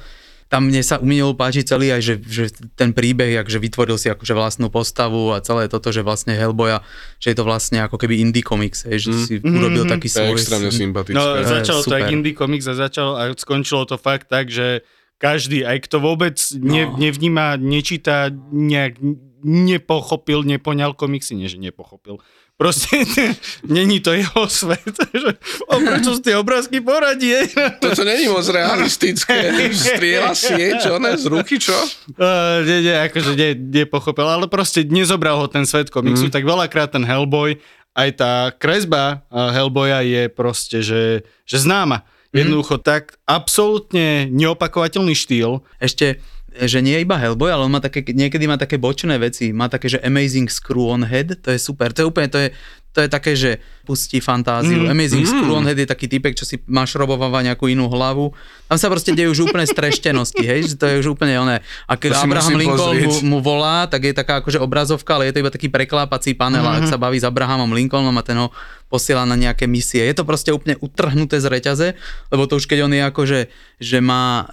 [0.48, 2.44] Tam mne sa u Minolu páči celý aj, že, že
[2.80, 6.86] ten príbeh, že vytvoril si akože vlastnú postavu a celé toto, že vlastne Hellboya,
[7.20, 10.24] že je to vlastne ako keby indie comics, hej, že si urobil taký To je
[10.24, 10.38] svoj...
[10.40, 11.18] extrémne sympatické.
[11.18, 14.86] No, je začalo to jak indie comics a začalo a skončilo to fakt tak, že
[15.18, 16.96] každý, aj kto vôbec ne, No.
[16.96, 19.02] nevníma, nečíta, nejak
[19.48, 22.20] nepochopil, nepoňal komiksy, nie že nepochopil.
[22.58, 23.06] Proste
[23.64, 24.82] není to jeho svet.
[25.18, 25.32] Že,
[25.70, 27.46] o, prečo sú tie obrázky poradie?
[27.84, 29.54] Toto není moc realistické.
[29.72, 31.74] Strieľa si čo ne, z ruky, čo?
[32.18, 36.34] Uh, nie, nie, akože nie, nepochopil, ale proste nezobral ho ten svet komiksu, mm.
[36.34, 37.62] tak veľakrát ten Hellboy,
[37.98, 42.06] aj tá kresba uh, Hellboya je proste, že, že známa.
[42.36, 45.66] Jednoducho tak absolútne neopakovateľný štýl.
[45.82, 46.22] Ešte,
[46.66, 49.94] že nie iba Hellboy, ale on má také, niekedy má také bočné veci, má také,
[49.94, 52.50] že Amazing Screw on Head, to je super, to je úplne, to je,
[52.98, 54.90] to je také, že pustí fantáziu.
[54.90, 54.90] Mm.
[54.90, 55.30] Amazing mm.
[55.30, 58.34] Screwhead je taký typek, čo si mašrobováva nejakú inú hlavu.
[58.66, 61.62] Tam sa proste dejú už úplne streštenosti, hej, že to je už úplne oné.
[61.86, 63.22] A keď Abraham Lincoln mu, pozrieť.
[63.22, 66.90] mu, volá, tak je taká akože obrazovka, ale je to iba taký preklápací panel, mm-hmm.
[66.90, 68.50] ak sa baví s Abrahamom Lincolnom a ten ho
[68.90, 70.02] posiela na nejaké misie.
[70.02, 71.88] Je to proste úplne utrhnuté z reťaze,
[72.34, 73.40] lebo to už keď on je akože,
[73.78, 74.50] že má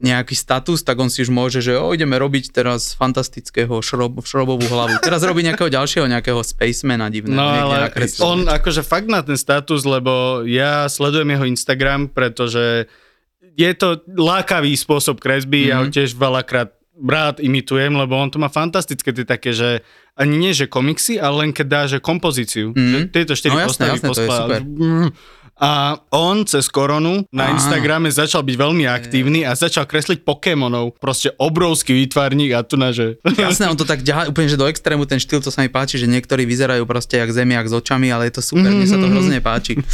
[0.00, 4.64] nejaký status, tak on si už môže, že o, ideme robiť teraz fantastického šrob, šrobovú
[4.64, 4.96] hlavu.
[5.04, 7.36] Teraz robí nejakého ďalšieho, nejakého spacemana divného.
[7.36, 7.92] No ale
[8.24, 12.88] on akože fakt má ten status, lebo ja sledujem jeho Instagram, pretože
[13.60, 15.70] je to lákavý spôsob kresby, mm-hmm.
[15.70, 15.92] ja ho Mhm.
[15.92, 19.80] tiež veľakrát rád imitujem, lebo on to má fantastické tie také, že
[20.20, 22.76] ani nie, že komiksy, ale len keď dá, že kompozíciu.
[22.76, 22.88] Mhm.
[22.88, 24.12] Že tieto štyri No jasné, postavy jasné, to
[25.60, 27.52] A on cez koronu na.
[27.52, 30.96] Instagrame začal byť veľmi aktívny a začal kresliť Pokémonov.
[30.96, 33.20] Proste obrovský výtvarník a tu na, že...
[33.36, 36.00] Jasné, on to tak ďahá úplne, že do extrému ten štýl, to sa mi páči,
[36.00, 39.06] že niektorí vyzerajú proste jak zemiak s očami, ale je to super, mne sa to
[39.06, 39.76] hrozne páči.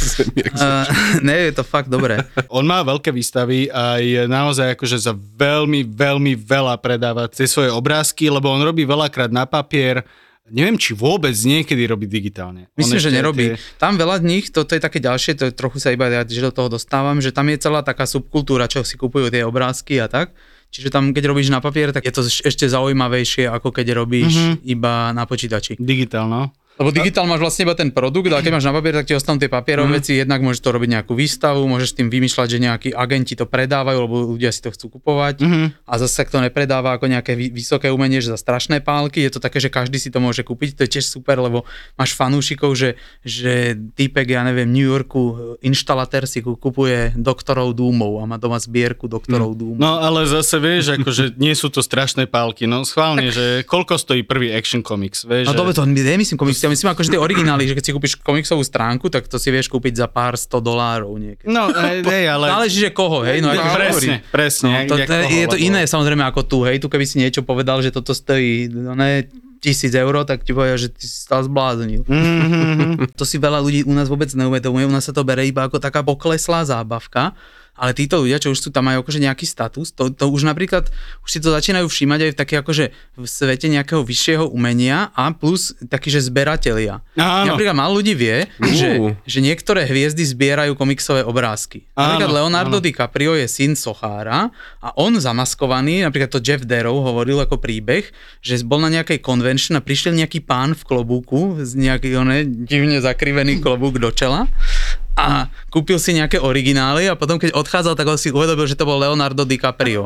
[0.57, 0.87] Uh,
[1.27, 2.23] ne, je to fakt dobré.
[2.49, 7.69] On má veľké výstavy a je naozaj akože za veľmi, veľmi veľa predáva tie svoje
[7.69, 10.07] obrázky, lebo on robí veľakrát na papier.
[10.49, 12.71] Neviem, či vôbec niekedy robí digitálne.
[12.73, 13.45] Myslím, že nerobí.
[13.49, 16.07] tie- Tam veľa z nich, to, to je také ďalšie, to je, trochu sa iba
[16.07, 19.41] ja že do toho dostávam, že tam je celá taká subkultúra, čo si kupujú tie
[19.41, 20.31] obrázky a tak.
[20.67, 24.43] Čiže tam, keď robíš na papier, tak je to ešte zaujímavejšie, ako keď robíš Mhm.
[24.53, 24.55] mm-hmm.
[24.69, 25.75] iba na počítači.
[25.75, 26.51] Digitál, no.
[26.77, 29.41] Lebo digitál máš vlastne iba ten produkt, ale keď máš na papier, tak ti ostanú
[29.41, 29.95] tie papierové mm.
[29.97, 30.11] veci.
[30.13, 34.15] Jednak môžeš to robiť nejakú výstavu, môžeš tým vymýšľať, že nejakí agenti to predávajú, lebo
[34.37, 35.41] ľudia si to chcú kupovať.
[35.41, 35.65] Mhm.
[35.89, 39.25] A zase to nepredáva ako nejaké vy- vysoké umenie, že za strašné pálky.
[39.25, 40.77] Je to také, že každý si to môže kúpiť.
[40.77, 41.65] To je tiež super, lebo
[41.97, 42.93] máš fanúšikov, že,
[43.25, 48.61] že týpek, ja neviem, New Yorku, inštalatér si ku- kupuje doktorov Dúmov a má doma
[48.61, 49.81] zbierku doktorov Dúmov.
[49.81, 54.21] No ale zase vieš, akože nie sú to strašné pálky, no schválne, že koľko stojí
[54.21, 57.73] prvý action comics, vieš, No dobre, to nemyslím komiksy, ja myslím akože tie originály, že
[57.79, 61.47] keď si kúpiš komiksovú stránku, tak to si vieš kúpiť za pár sto dolárov niekedy.
[61.47, 62.51] No, hej, ale...
[62.51, 64.07] Záleží, že koho, hej, no, no, ako presne, hovorí.
[64.35, 64.67] presne.
[64.67, 67.79] No, to, to, je to iné samozrejme ako tu, hej, tu keby si niečo povedal,
[67.79, 72.05] že toto stojí, no ne, tisíc eur, tak ti povedia, že ty si sa zbláznil.
[72.05, 73.17] Mhm.
[73.17, 75.81] To si veľa ľudí u nás vôbec neuvedomuje, u nás sa to bere iba ako
[75.81, 77.33] taká pokleslá zábavka,
[77.77, 80.89] ale títo ľudia, čo už sú tam majú akože nejaký status, to, to už napríklad,
[81.21, 82.85] už si to začínajú všímať aj v také akože
[83.15, 87.05] v svete nejakého vyššieho umenia a plus takí, že zberatelia.
[87.13, 87.53] Áno.
[87.53, 88.73] Napríklad málo ľudí vie, Uh.
[88.73, 88.89] že,
[89.29, 91.85] že niektoré hviezdy zbierajú komiksové obrázky.
[91.93, 92.83] Napríklad Áno, Leonardo áno.
[92.83, 94.49] DiCaprio je syn Sochára
[94.81, 98.09] a on zamaskovaný, napríklad to Jeff Darrow hovoril ako príbeh,
[98.41, 102.97] že bol na nejakej convention a prišiel nejaký pán v klobúku, z nejaký one, divne
[102.97, 104.49] zakrivený klobúk do čela
[105.17, 108.85] a kúpil si nejaké originály a potom keď odchádzal, tak on si uvedomil, že to
[108.85, 110.05] bol Leonardo DiCaprio.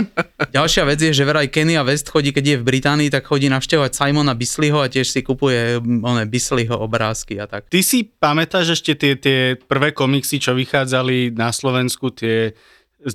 [0.56, 3.90] Ďalšia vec je, že veraj Kenia West chodí, keď je v Británii, tak chodí navštevovať
[3.90, 7.66] Simona Bisleyho a tiež si kupuje mm, one Bisleyho obrázky a tak.
[7.66, 12.54] Ty si pamätáš ešte tie, tie prvé komiksy, čo vychádzali na Slovensku, tie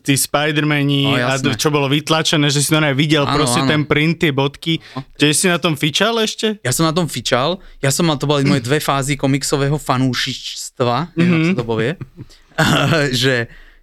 [0.04, 3.70] tí Spidermani No, a čo bolo vytlačené, že si to videl, Áno, proste áno.
[3.72, 4.84] ten print, tie bodky.
[5.16, 6.60] Čiže si na tom fičal ešte?
[6.60, 10.67] Ja som na tom fičal, ja som mal, to boli moje dve fázy komiksového fanúšičstva,
[11.18, 11.54] neviem, mm-hmm.
[11.54, 11.92] ako to povie,
[13.26, 13.36] že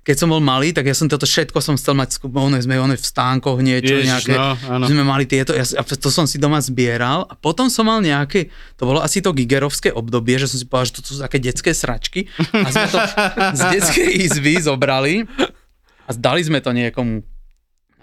[0.05, 2.77] keď som bol malý, tak ja som toto všetko som chcel mať, sku- one sme
[2.77, 4.85] one v stánkoch niečo, Ježiš, nejaké, no, áno.
[4.85, 8.53] sme mali tieto, ja, a to som si doma zbieral a potom som mal nejaké,
[8.77, 11.73] to bolo asi to gigerovské obdobie, že som si povedal, že to sú také detské
[11.73, 12.99] sračky a sme to
[13.57, 15.25] z detskej izby zobrali
[16.05, 17.25] a zdali sme to niekomu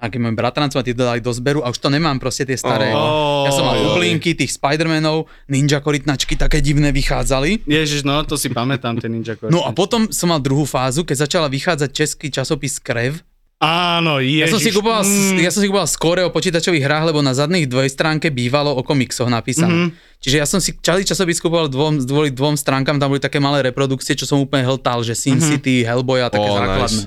[0.01, 2.57] aký môj bratrancov a tí to dali do zberu a už to nemám proste tie
[2.57, 2.89] staré.
[2.89, 7.63] Oh, ja som mal bublinky tých Spidermanov, ninja korytnačky také divné vychádzali.
[7.63, 9.53] Ježiš, no to si pamätám, ten Ninja Korytnač.
[9.53, 13.21] No a potom som mal druhú fázu, keď začala vychádzať český časopis Krev.
[13.61, 14.49] Áno, Ja ježiš.
[14.49, 17.69] som, si kupoval, mm, ja som si kupoval skóre o počítačových hrách, lebo na zadných
[17.69, 19.93] dvojstránke bývalo o komiksoch napísané.
[19.93, 20.17] Mhm.
[20.17, 22.01] Čiže ja som si celý časopis kupoval dvom,
[22.33, 25.45] dvom stránkam, tam boli také malé reprodukcie, čo som úplne hltal, že Sin Mhm.
[25.45, 27.01] City, Hellboy a také Ó, základné.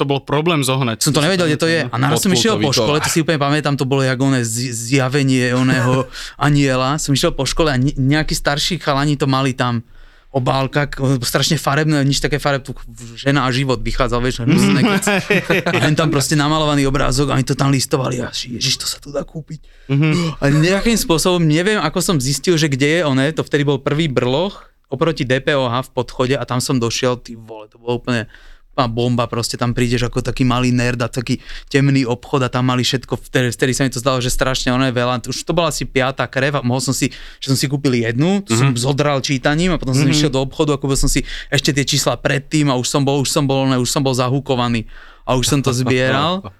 [0.00, 1.04] To bol problém zohnať.
[1.04, 1.84] Som to nevedel, kde to je.
[1.84, 5.52] A naraz som išiel po škole, to si úplne pamätám, to bolo jak oné zjavenie
[5.52, 6.08] oného
[6.40, 6.96] aniela.
[6.96, 9.84] Som išiel po škole a ne- nejakí starší chalani to mali tam
[10.30, 10.86] obálka,
[11.26, 12.70] strašne farebné, nič také fareb, tu
[13.18, 15.06] žena a život vychádzal, vieš, kec.
[15.74, 19.02] A len tam proste namalovaný obrázok a oni to tam listovali a ježiš, to sa
[19.02, 19.58] tu dá kúpiť.
[20.38, 24.06] A nejakým spôsobom, neviem, ako som zistil, že kde je oné, to vtedy bol prvý
[24.06, 28.30] brloch oproti DPOH v podchode a tam som došiel, ty vole, to bolo úplne
[28.70, 32.70] úplná bomba, proste tam prídeš ako taký malý nerd a taký temný obchod a tam
[32.70, 35.52] mali všetko, vtedy, vtedy sa mi to zdalo, že strašne ono je veľa, už to
[35.52, 37.10] bola asi piatá krev a mohol som si,
[37.42, 40.78] že som si kúpil jednu, to som zodral čítaním a potom som išiel do obchodu
[40.78, 43.66] a kúpil som si ešte tie čísla predtým a už som bol, už som bol,
[43.66, 44.86] ne, už som bol zahukovaný
[45.26, 46.40] a už som to zbieral.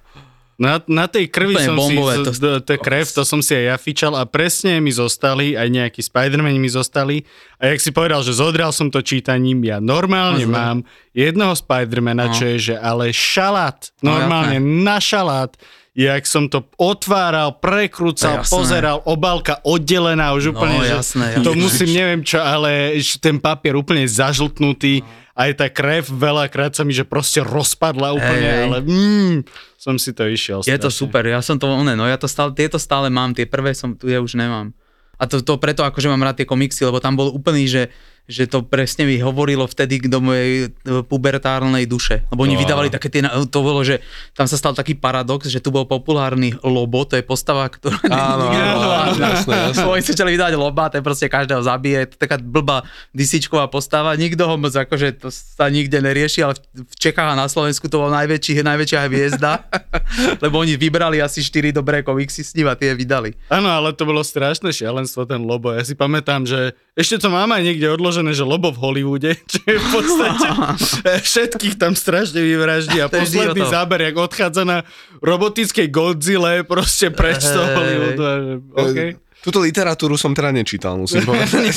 [0.61, 3.41] Na, na tej krvi Úplne som bombové, si, to- to, to, to krev, to som
[3.41, 7.25] si aj ja fičal a presne mi zostali, aj nejakí Spider-Man mi zostali.
[7.57, 10.77] A jak si povedal, že zodral som to čítaním, ja normálne No, mám
[11.11, 12.37] jedného Spider-Mana, No.
[12.37, 15.57] čo je, že ale šalát, No, normálne na šalát,
[15.91, 21.51] jak som to otváral, To prekrúcal, pozeral, obálka oddelená už úplne, No, že jasné, to
[21.51, 21.57] jasné.
[21.57, 25.01] musím, neviem čo, ale ten papier úplne zažltnutý,
[25.33, 28.63] aj tá krev veľakrát sa mi, že proste rozpadla úplne, hej.
[28.63, 29.37] ale mm,
[29.81, 30.61] som si to išiel.
[30.61, 33.49] Je to super, ja som to, one, no ja to stále, tieto stále mám, tie
[33.49, 34.77] prvé som, tu ja už nemám.
[35.17, 37.89] A to, to preto akože mám rád tie komiksy, lebo tam bol úplný, že,
[38.31, 42.23] že to presne mi hovorilo vtedy do mojej e, pubertárnej duše.
[42.29, 42.61] Lebo oni No.
[42.61, 43.99] vydávali také tie, to bolo, že
[44.33, 48.47] tam sa stal taký paradox, že tu bol populárny Lobo, to je postava, ktorá Áno,
[48.47, 49.75] áno, jasné.
[49.83, 54.15] Oni sa začali vydávať Loba, ten proste každého zabije, to je taká blbá disíčková postava,
[54.15, 57.87] nikto ho moc akože to sa nikde nerieši, ale v- v Čechách a na Slovensku
[57.87, 59.67] to bol najväčší, najväčšia hviezda,
[60.45, 63.33] lebo oni vybrali asi 4 dobré komiksy s ním a tie vydali.
[63.49, 65.71] Áno, ale to bolo strašné šialenstvo, ten Lobo.
[65.71, 66.61] Ja si pamätám, že
[66.93, 70.47] ešte to mám aj niekde odložené, že Lobo v Hollywoode, čo je v podstate
[71.29, 74.79] všetkých tam strašne vyvraždí a posledný záber, jak odchádza na
[75.25, 77.69] robotickej Godzilla proste preč z toho.
[77.73, 78.29] Hollywoodu.
[78.77, 79.11] Okay.
[79.41, 81.73] Túto literatúru som teda nečítal, musím povedať.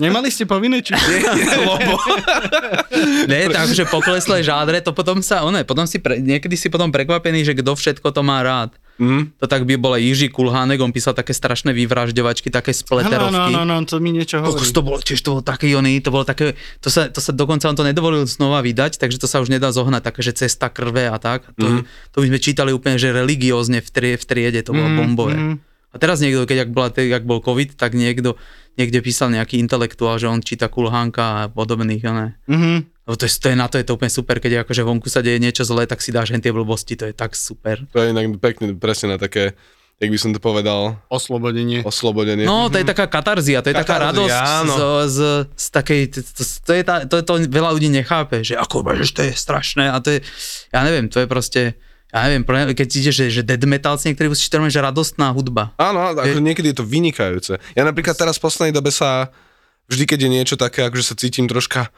[0.00, 1.20] Nemali ste povinné čítať?
[1.60, 1.92] Lebo...
[3.28, 6.88] Ne, tak akože pokleslé žádre, to potom sa, one, potom si pre, niekedy si potom
[6.88, 8.72] prekvapený, že kto všetko to má rád.
[8.96, 9.36] Mm.
[9.36, 13.28] To tak by bol aj Jiří Kulhánek, on písal také strašné vyvražďovačky, také spleterovky.
[13.28, 14.56] áno, áno, áno, to mi niečo hovorí.
[14.56, 17.36] Kokos, to bolo tiež, to bol taký oný, to bolo také, to sa, to sa
[17.36, 20.72] dokonca on to nedovolil znova vydať, takže to sa už nedá zohnať, také, že cesta
[20.72, 21.44] krve a tak.
[21.60, 21.82] To, mm.
[22.12, 25.36] to by sme čítali úplne, že religiózne v, trie, v triede, to bolo Mhm, bombové.
[25.36, 25.54] mhm.
[25.92, 28.36] A teraz niekto, keď ak, bola, ak bol COVID, tak niekto
[28.76, 32.36] niekde písal nejaký intelektuál, že on číta Kulhánka a podobných, ne.
[32.48, 32.95] Mhm.
[33.06, 35.06] Lebo to je, to je, na to je to úplne super, keď je akože vonku
[35.06, 37.86] sa deje niečo zlé, tak si dáš hen tie blbosti, to je tak super.
[37.94, 39.54] To je inak pekne, presne na také,
[40.02, 41.86] jak by som to povedal, Oslobodenie.
[41.86, 42.42] oslobodenie.
[42.42, 44.74] No, to je taká katarzia, to je taká Katarzia, radosť áno.
[44.74, 45.18] z, z,
[45.54, 49.22] z takej, to, to, je tá, to, to veľa ľudí nechápe, že ako, že to
[49.22, 50.26] je strašné a to je,
[50.74, 51.78] ja neviem, to je proste,
[52.10, 52.42] ja neviem,
[52.74, 55.70] keď ideš, že, že dead metal si niektorí musíš to že radostná hudba.
[55.78, 57.62] Áno, akože niekedy je to vynikajúce.
[57.78, 59.30] Ja napríklad teraz v poslednej dobe sa,
[59.86, 61.94] vždy keď je niečo také, akože sa cítim troška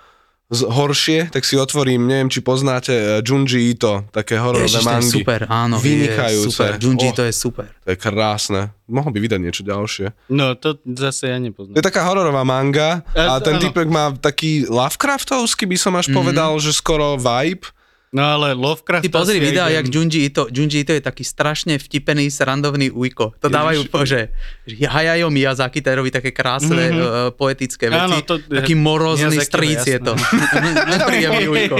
[0.50, 4.88] horšie, tak si otvorím, neviem, či poznáte uh, Junji Ito, také hororové Ježiš, to je
[4.90, 5.12] mangy.
[5.12, 5.76] super, áno.
[5.76, 6.48] Vynikajúce.
[6.48, 7.14] Je super, Junji Oh.
[7.14, 7.66] to je super.
[7.78, 8.60] To je krásne.
[8.86, 10.06] Mohol by vydať niečo ďalšie.
[10.30, 11.76] No, to zase ja To nepoznám.
[11.76, 13.62] je taká hororová manga a Ja- ten áno.
[13.62, 17.68] typek má taký Lovecraftovský, by som až povedal, že skoro vibe.
[18.10, 19.00] No ale Lovecraft...
[19.00, 23.36] Ty pozri videa, idem- jak Junji Ito, Junji Ito je taký strašne vtipený, srandovný ujko.
[23.36, 24.32] To dávajú, po, že,
[24.64, 26.94] že Hayao Miyazaki, ten robí také krásne, Mhm.
[26.94, 27.30] mm-hmm.
[27.34, 28.00] poetické veci.
[28.02, 30.12] Áno, to- taký morozný Miyazaki, stríc je to.
[30.88, 31.76] Nepríjemný ujko.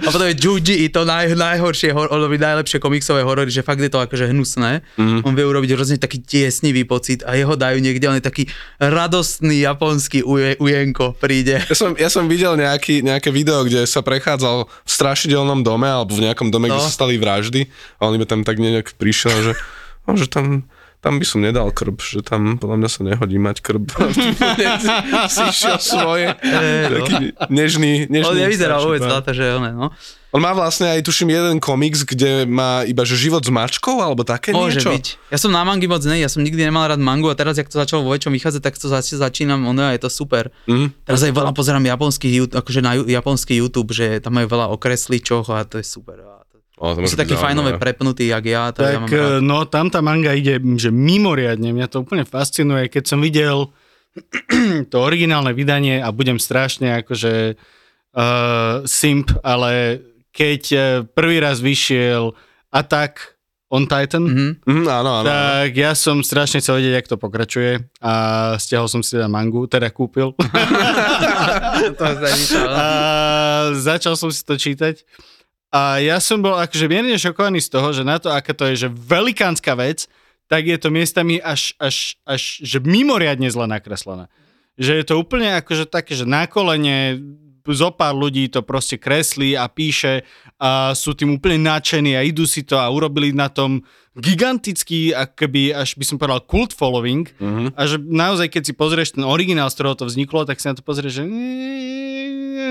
[0.00, 3.78] A potom je Junji Ito, naj, najhoršie, hor, on robí najlepšie komiksové horory, že fakt
[3.78, 4.80] je to akože hnusné.
[4.96, 5.20] Mm-hmm.
[5.22, 8.44] On vie urobiť hrozne taký tiesnivý pocit a jeho dajú niekde, on je taký
[8.78, 11.60] radostný japonský uje, ujenko príde.
[11.62, 16.14] Ja som, ja som videl nejaký, nejaké video, kde sa prechádzal v strašidelnom dome alebo
[16.14, 16.78] v nejakom dome, no.
[16.78, 17.66] kde sa stali vraždy
[17.98, 19.52] a on iba tam tak nejak prišiel, že,
[20.06, 20.70] no, že tam,
[21.06, 23.86] tam by som nedal krb, že tam podľa mňa sa nehodí mať krb.
[25.30, 26.34] si išiel svoje.
[26.98, 28.26] Taký nežný, nežný.
[28.26, 29.94] On nevyzerá vôbec to, že one, no.
[30.34, 34.26] On má vlastne aj, tuším, jeden komiks, kde má iba, že život s mačkou, alebo
[34.26, 34.90] také Môže niečo.
[34.92, 35.06] byť.
[35.30, 37.70] Ja som na mangy moc ne, ja som nikdy nemal rád mangu a teraz, jak
[37.70, 40.50] to začalo vo väčšom vychádzať, tak to zase začínam, ono je to super.
[40.66, 41.06] Mhm.
[41.06, 45.62] Teraz aj veľa pozerám japonský, akože na japonský YouTube, že tam majú veľa okresličoch a
[45.62, 46.35] to je super.
[46.76, 49.32] O, to byť takí fajnové prepnutí, jak ja, to ja mám Tak rád.
[49.32, 53.72] eh, no, tam tá manga ide, že mimoriadne, mňa to úplne fascinuje, keď som videl
[54.92, 57.56] to originálne vydanie a budem strašne akože
[58.12, 62.36] uh, simp, ale keď eh, prvý raz vyšiel
[62.68, 64.48] Attack on Titan, Mhm.
[64.62, 65.26] Mhm, áno, áno.
[65.26, 68.12] tak ja som strašne chcel vedieť, jak to pokračuje a
[68.56, 70.36] stiahol som si teda mangu, teda kúpil.
[71.98, 72.04] to
[72.68, 72.86] a
[73.74, 75.02] začal som si to čítať.
[75.74, 78.86] A ja som bol akože mierne šokovaný z toho, že na to, aká to je,
[78.86, 80.06] že velikánska vec,
[80.46, 84.30] tak je to miestami až, až, až že mimoriadne zle nakreslené.
[84.78, 87.18] Že je to úplne akože také, že na kolene
[87.66, 90.22] zo pár ľudí to proste kreslí a píše
[90.62, 93.82] a sú tým úplne nadšení a idú si to a urobili na tom
[94.14, 97.74] gigantický, akoby až by som povedal cult following Mhm.
[97.74, 100.78] a že naozaj keď si pozrieš ten originál, z ktorého to vzniklo, tak si na
[100.78, 101.22] to pozrieš, že...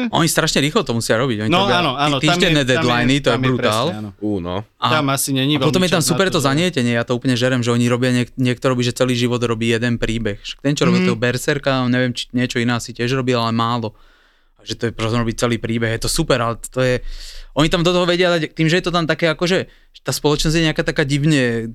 [0.08, 1.38] Oni strašne rýchlo to musia robiť.
[1.40, 2.16] Oni No to robia áno, áno.
[2.18, 3.86] Týždenné je- deadliny, to je brutál.
[3.88, 4.10] presne, áno.
[4.20, 4.62] Ú, no.
[4.76, 7.34] A, Tam asi není a potom je tam super to že- zanietenie, ja to úplne
[7.34, 10.38] žerem, že oni robia, niek- niekto robí, že celý život robí jeden príbeh.
[10.60, 11.08] Ten, čo robil Mhm.
[11.08, 13.96] toho Berserka, neviem, či niečo iné asi tiež robil, ale málo.
[14.56, 17.02] A že to je proste robiť celý príbeh, je to super, ale to je,
[17.54, 20.12] oni tam do toho vedia dať, tým, že je to tam také akože, že tá
[20.12, 21.70] spoločnosť je nejaká taká divne,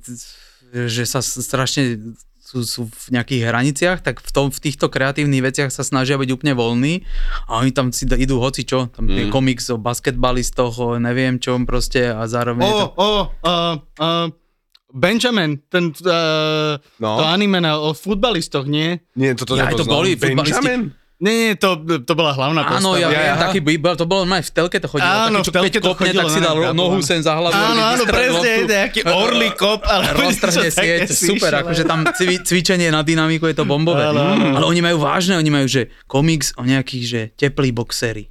[0.70, 2.14] že sa strašne
[2.50, 6.34] sú, sú v nejakých hraniciach, tak v, tom, v týchto kreatívnych veciach sa snažia byť
[6.34, 7.06] úplne voľní
[7.46, 9.30] a oni tam si idú hoci čo, tam je Mm.
[9.30, 12.86] komiks o basketbalistoch, o neviem čom proste a zároveň O, to...
[12.98, 13.08] o,
[13.46, 14.26] uh, uh,
[14.90, 17.22] Benjamin, ten, uh, No.
[17.22, 18.98] to anime na, o futbalistoch, nie?
[19.14, 20.98] Nie, toto Ja, to boli futbalisti.
[21.20, 22.80] Nie, nie, to, to bola hlavná postava.
[22.80, 23.36] Áno, ja viem, ja.
[23.36, 25.72] taký býbal, to bolo aj v telke to chodilo, Áno, taký, čo v telke keď
[25.76, 27.52] to kopne, chodilo, tak si dal nohu sem za hlavu.
[27.52, 32.88] Áno, áno, presne, nejaký orly kop, ale roztrhne sieť, si super, akože tam cvi, cvičenie
[32.88, 34.08] na dynamiku je to bombové.
[34.08, 34.46] Áno, áno.
[34.56, 38.29] Ale oni majú vážne, oni majú, že komiks o nejakých, že teplí boxery.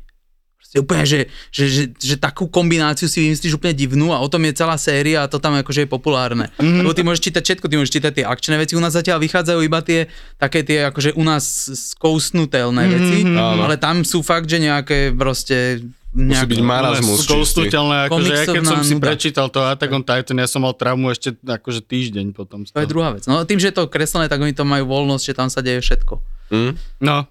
[0.70, 4.46] Proste úplne, že, že, že, že, takú kombináciu si vymyslíš úplne divnú a o tom
[4.46, 6.54] je celá séria a to tam akože je populárne.
[6.62, 6.86] Mm-hmm.
[6.86, 9.60] Lebo ty môžeš čítať všetko, ty môžeš čítať tie akčné veci, u nás zatiaľ vychádzajú
[9.66, 10.06] iba tie
[10.38, 11.42] také tie akože u nás
[11.74, 13.66] skousnutelné Mhm, veci, Áno.
[13.66, 15.82] ale tam sú fakt, že nejaké proste...
[16.10, 17.34] Musí byť marazmus čistý.
[17.34, 19.06] Skoustuteľné, akože ja keď som si nuda.
[19.10, 22.66] prečítal to Attack on Titan, ja som mal traumu ešte akože týždeň potom.
[22.66, 23.26] To je druhá vec.
[23.26, 25.82] No tým, že je to kreslené, tak oni to majú voľnosť, že tam sa deje
[25.82, 26.14] všetko.
[26.50, 26.72] Hm?
[27.02, 27.26] No.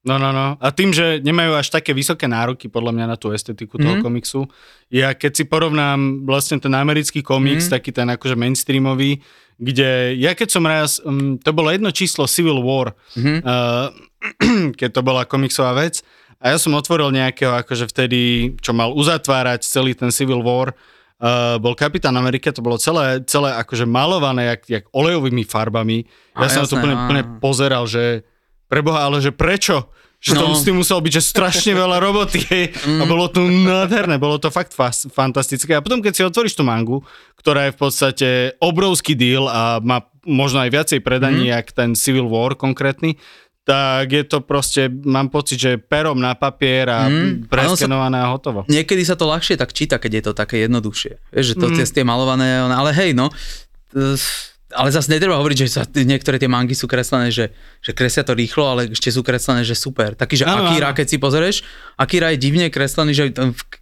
[0.00, 0.56] No, no, no.
[0.56, 4.02] A tým, že nemajú až také vysoké nároky podľa mňa na tú estetiku toho Mhm.
[4.02, 4.48] komiksu,
[4.88, 7.72] ja keď si porovnám vlastne ten americký komiks, Mhm.
[7.76, 9.20] taký ten akože mainstreamový,
[9.60, 13.44] kde ja keď som raz, um, to bolo jedno číslo Civil War, Mhm.
[13.44, 13.86] uh,
[14.80, 16.00] keď to bola komiksová vec,
[16.40, 20.72] a ja som otvoril nejakého akože vtedy, čo mal uzatvárať celý ten Civil War,
[21.20, 26.08] uh, bol Kapitán Amerika, to bolo celé, celé akože malované jak, jak olejovými farbami.
[26.40, 28.24] Ja A, som na to jasné, úplne, úplne pozeral, že
[28.70, 29.90] preboha, ale že prečo?
[30.20, 30.52] Že no.
[30.52, 30.56] No.
[30.56, 32.44] s tým muselo byť, že strašne veľa roboty
[33.00, 35.72] a bolo to nádherné, bolo to fakt fas, fantastické.
[35.72, 37.00] A potom, keď si otvoríš tú mangu,
[37.40, 38.28] ktorá je v podstate
[38.60, 41.52] obrovský deal a má možno aj viacej predaní, mm.
[41.56, 43.16] jak ten Civil War konkrétny,
[43.64, 47.16] tak je to proste, mám pocit, že perom na papier a mm.
[47.16, 47.34] Mm.
[47.48, 48.68] preskenované a hotovo.
[48.68, 51.32] Niekedy sa to ľahšie tak číta, keď je to také jednoduchšie.
[51.32, 51.80] Vieš, že to Mm.
[51.80, 51.94] mm.
[51.96, 53.32] tie malované, ale hej, no.
[54.70, 57.50] Ale zase netreba hovoriť, že sa niektoré tie mangy sú kreslené, že,
[57.82, 60.14] že kresia to rýchlo, ale ešte sú kreslené, že super.
[60.14, 60.96] Taký, že Áno, Akira, áno.
[60.96, 61.56] keď si pozrieš,
[61.98, 63.24] Akira je divne kreslený, že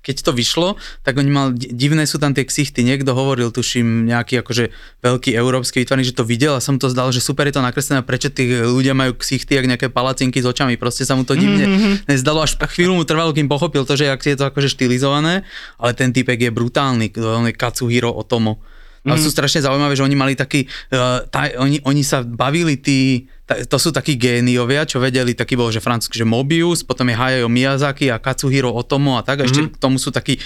[0.00, 2.80] keď to vyšlo, tak oni mal, di- divné sú tam tie ksichty.
[2.82, 4.72] Niekto hovoril, tuším, nejaký akože
[5.04, 8.00] veľký európsky výtvarník, že to videl a som to zdal, že super je to nakreslené,
[8.00, 11.68] prečo tí ľudia majú ksichty, jak nejaké palacinky s očami, proste sa mu to divne
[11.68, 11.94] mm-hmm.
[12.08, 15.44] nezdalo, až chvíľu mu trvalo, kým pochopil to, že ak je to akože štilizované,
[15.76, 18.62] ale ten typek je brutálny, on je Katsuhiro Otomo.
[19.06, 23.30] A sú strašne zaujímavé, že oni mali taký, uh, tá, oni, oni sa bavili tí,
[23.48, 27.48] to sú takí géniovia, čo vedeli, taký bol, že francúzsky, že Mobius, potom je Hayao
[27.48, 30.36] Miyazaki a Katsuhiro Otomo a tak, a ešte k tomu sú takí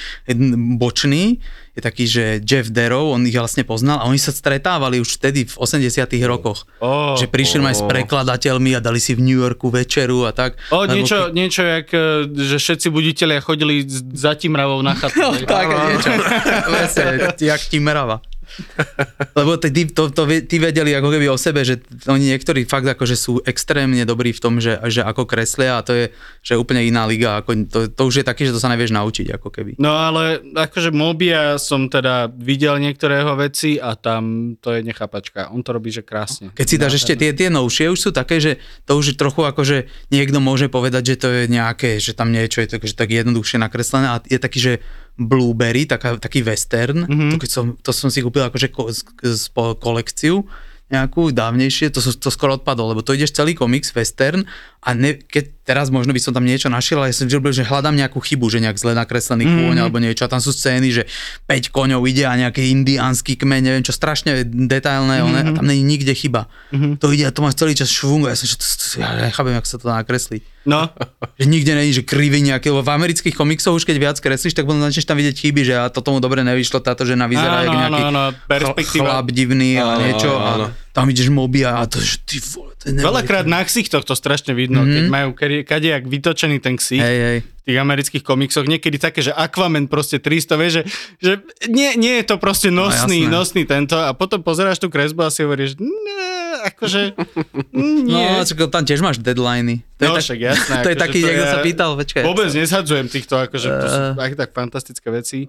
[0.78, 5.16] boční, je taký, že Jeff Darrow, on ich vlastne poznal a oni sa stretávali už
[5.16, 6.68] vtedy v 80 rokoch.
[6.84, 10.60] Oh, že prišli aj s prekladateľmi a dali si v New Yorku večeru a tak.
[10.68, 15.16] O, Lebo niečo, ke- niečo, jak, e, že všetci buditeľia chodili za Timravou na chatu.
[15.22, 16.12] No, tak, niečo.
[16.76, 18.20] Presne, jak ti merava.
[19.38, 23.16] Lebo ty, to, to, ty vedeli ako keby o sebe, že oni niektorí fakt akože
[23.16, 26.04] sú extrémne dobrí v tom, že, že ako kreslia a to je
[26.42, 27.40] že úplne iná liga.
[27.40, 29.72] Ako, to, to už je taký, že to sa nevieš naučiť ako keby.
[29.78, 35.50] No ale akože Mobia som teda videl niektoré jeho veci a tam to je nechápačka.
[35.54, 36.50] On to robí, že krásne.
[36.52, 39.42] Keď si dáš ešte tie, tie novšie, už sú také, že to už je trochu
[39.46, 39.78] ako, že
[40.10, 43.58] niekto môže povedať, že to je nejaké, že tam niečo je tak, že tak jednoduchšie
[43.62, 44.72] nakreslené a je taký, že
[45.20, 47.30] Blueberry, taká, taký western, mm-hmm.
[47.30, 50.48] to, keď som, to som si kúpil akože ko, z, z, kolekciu
[50.92, 54.44] nejakú dávnejšie, to, to skoro odpadlo, lebo to ideš celý komiks, western
[54.82, 57.62] a ne, keď teraz možno by som tam niečo našiel, ale ja som robil, že
[57.62, 59.62] hľadám nejakú chybu, že nejak zle nakreslený mm-hmm.
[59.62, 61.02] kôň alebo niečo a tam sú scény, že
[61.46, 65.86] 5 koňov ide a nejaký indiánsky kmeň, neviem čo, strašne detailné, one, a tam není
[65.86, 66.50] nikde chyba.
[66.74, 66.98] Mm-hmm.
[66.98, 68.58] To ide a to má celý čas švung a ja som, že
[68.98, 70.42] ja nechápem, jak sa to nakreslí.
[70.66, 70.90] No,
[71.38, 74.66] Že nikde není, že krivy nejaké, lebo v amerických komiksoch už keď viac kreslíš, tak
[74.66, 77.66] potom začneš tam vidieť chyby, že a to tomu dobre nevyšlo, táto žena vyzerá Áno,
[77.66, 80.70] jak nejaký áno, áno, chlap divný a niečo áno.
[80.70, 84.12] a tam ideš mobia a to, že ty vole, to je veľakrát na ksichtoch to
[84.12, 84.92] strašne vidno, mm-hmm.
[84.92, 87.00] keď majú kade- kadejak vytočený ten ksich.
[87.00, 87.38] Hej, hej.
[87.40, 90.82] v tých amerických komiksoch, niekedy také, že Aquaman proste 300, vieš, že,
[91.16, 91.32] že
[91.66, 93.32] nie, nie je to proste nosný, jasné.
[93.32, 96.28] nosný tento a potom pozeráš tú kresbu a si hovoríš, ne,
[96.68, 97.16] akože,
[98.04, 98.26] nie.
[98.28, 99.80] No, čak, tam tiež máš deadliny.
[99.96, 102.22] To No, je, však jasné, to je akože taký, to niekto je- sa pýtal, počkaj.
[102.22, 105.48] Vôbec nezhadzujem týchto, akože to sú aj tak fantastické veci.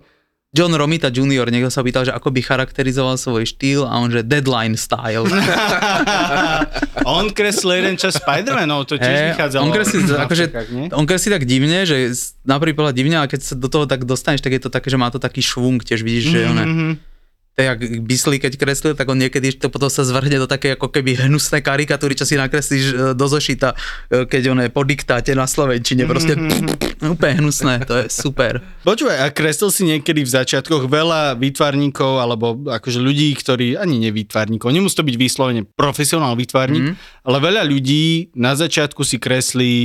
[0.54, 4.22] John Romita Jr., niekto sa pýtal, že ako by charakterizoval svoj štýl a on, že
[4.22, 5.26] deadline style.
[5.26, 9.62] A on kreslil jeden čas Spider-Manov, to tiež Hej, vychádzalo.
[9.62, 10.46] on kreslí, akože,
[10.92, 13.84] on kreslí tak divne, že s- na prvý pohľad divne, ale keď sa do toho
[13.84, 16.64] tak dostaneš, tak je to také, že má to taký švung, tiež vidíš, že, one,
[16.64, 16.90] Mhm.
[16.94, 17.13] to je
[17.56, 21.14] jak Bisley, keď kreslil, tak on niekedy to potom sa zvrhne do také ako keby
[21.20, 23.78] hnusné karikatúry, čo si nakreslíš e, do zošita,
[24.10, 27.06] e, keď on je po diktáte na Slovenčine, proste Mhm.
[27.06, 28.58] úplne hnusné, to je super.
[28.82, 34.74] Počúvaj, a kreslil si niekedy v začiatkoch veľa výtvarníkov, alebo akože ľudí, ktorí, ani nevýtvarníkov,
[34.74, 36.94] nemusí to byť vyslovene profesionál výtvarník, Mhm.
[37.22, 39.76] ale veľa ľudí na začiatku si kreslí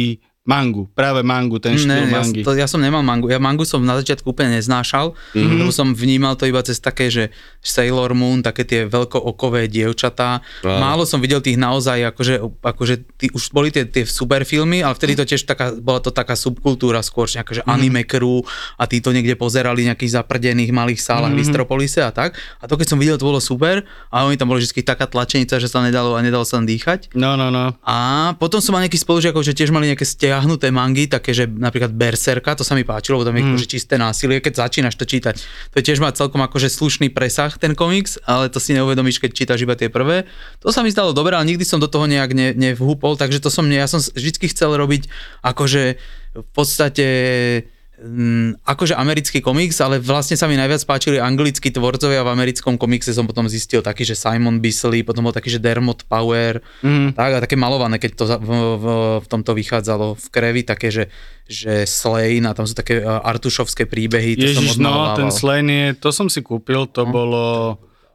[0.49, 2.41] mangu, práve mangu, ten štýl Ne, ja, mangy.
[2.41, 3.29] to, ja som nemal mangu.
[3.29, 5.37] Ja mangu som na začiatku úplne neznášal, Mhm.
[5.37, 5.59] mm-hmm.
[5.61, 7.29] lebo som vnímal to iba cez také, že
[7.61, 10.41] Sailor Moon, také tie veľkookové dievčatá.
[10.63, 10.79] Áno.
[10.79, 14.95] Málo som videl tých naozaj, akože, akože tí, už boli tie, tie super filmy, ale
[14.95, 17.67] vtedy to tiež taká, bola to taká subkultúra skôr, že akože Mhm.
[17.67, 17.77] mm-hmm.
[17.77, 18.41] anime crew
[18.75, 21.37] a tí to niekde pozerali v nejakých zaprdených malých sálach Mhm.
[21.37, 21.45] mm-hmm.
[21.45, 22.33] v Istropolise a tak.
[22.57, 25.59] A to keď som videl, to bolo super a oni tam boli vždy taká tlačenica,
[25.59, 27.13] že sa nedalo a nedalo sa tam dýchať.
[27.13, 27.77] No, no, no.
[27.83, 27.97] A
[28.35, 30.07] potom som mal nejakých spolužiakov, že tiež mali nejaké
[30.39, 33.67] stiahnuté mangy, také, že napríklad Berserka, to sa mi páčilo, lebo tam je mm.
[33.67, 35.35] čisté násilie, keď začínaš to čítať.
[35.75, 39.31] To je tiež má celkom akože slušný presah ten komiks, ale to si neuvedomíš, keď
[39.35, 40.31] čítaš iba tie prvé.
[40.63, 43.51] To sa mi zdalo dobre, ale nikdy som do toho nejak ne, nevhúpol, takže to
[43.51, 45.11] som, ja som vždy chcel robiť
[45.43, 45.99] akože
[46.39, 47.07] v podstate
[48.63, 53.27] akože americký komiks, ale vlastne sa mi najviac páčili anglickí tvorcovia v americkom komikse som
[53.27, 57.13] potom zistil taký, že Simon Bisley, potom bol taký, že Dermot Power, Mhm.
[57.13, 58.85] tak a také malované, keď to v, v,
[59.19, 61.11] v tomto vychádzalo v krevi, také, že,
[61.45, 65.19] že Slane a tam sú také artušovské príbehy, to som Ježiš, no, odmalovával.
[65.19, 67.11] ten Slane je, to som si kúpil, to No.
[67.11, 67.45] bolo...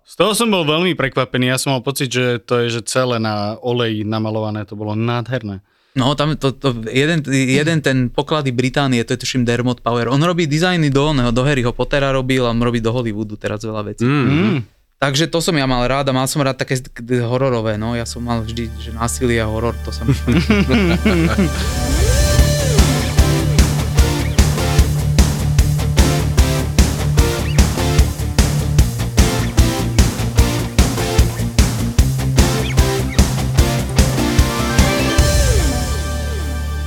[0.04, 3.20] Z toho som bol veľmi prekvapený, ja som mal pocit, že to je že celé
[3.20, 5.64] na oleji namalované, to bolo nádherné.
[5.94, 10.10] No, tam to, to, jeden, jeden ten poklady Británie, to je tuším Dermot Power.
[10.10, 13.94] On robí dizajny do oného, do Harryho Pottera robil a robí do Hollywoodu teraz veľa
[13.94, 14.02] vecí.
[14.02, 14.66] Mm.
[14.98, 16.82] Takže to som ja mal rád a mal som rád také
[17.22, 17.94] hororové, no.
[17.94, 20.02] Ja som mal vždy, že násilie a horor, to sa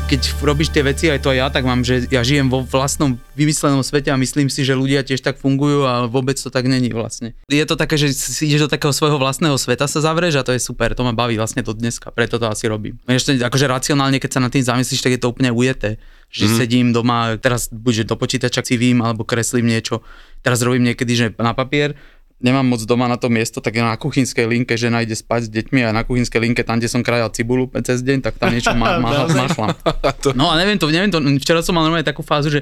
[0.07, 3.19] keď robíš tie veci, aj to aj ja, tak mám, že ja žijem vo vlastnom
[3.35, 6.95] vymyslenom svete a myslím si, že ľudia tiež tak fungujú a vôbec to tak není
[6.95, 7.35] vlastne.
[7.51, 10.55] Je to také, že si ideš do takého svojho vlastného sveta sa zavrieš a to
[10.55, 13.03] je super, to ma baví vlastne do dneska, preto to asi robím.
[13.11, 15.99] Ešte akože racionálne, keď sa nad tým zamyslíš, tak je to úplne ujeté.
[16.27, 16.59] Že mm-hmm.
[16.59, 20.03] sedím doma, teraz buď do počítača civím alebo kreslím niečo.
[20.43, 21.95] Teraz robím niekedy, že na papier,
[22.41, 25.89] nemám moc doma na to miesto, tak na kuchynskej linke, že ide spať s deťmi
[25.89, 29.01] a na kuchynskej linke, tam, kde som krajal cibulu cez deň, tak tam niečo má,
[29.01, 29.73] má, máchlam.
[30.37, 32.61] No a neviem to, neviem to, včera som mal normálne takú fázu, že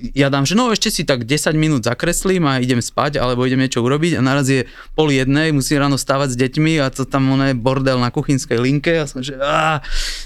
[0.00, 3.62] ja dám, že no ešte si tak 10 minút zakreslím a idem spať, alebo idem
[3.62, 4.66] niečo urobiť a naraz je
[4.98, 8.58] pol jednej, musím ráno stávať s deťmi a to tam ono je bordel na kuchynskej
[8.58, 9.78] linke a som, že á,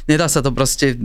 [0.09, 0.97] nedá sa to proste,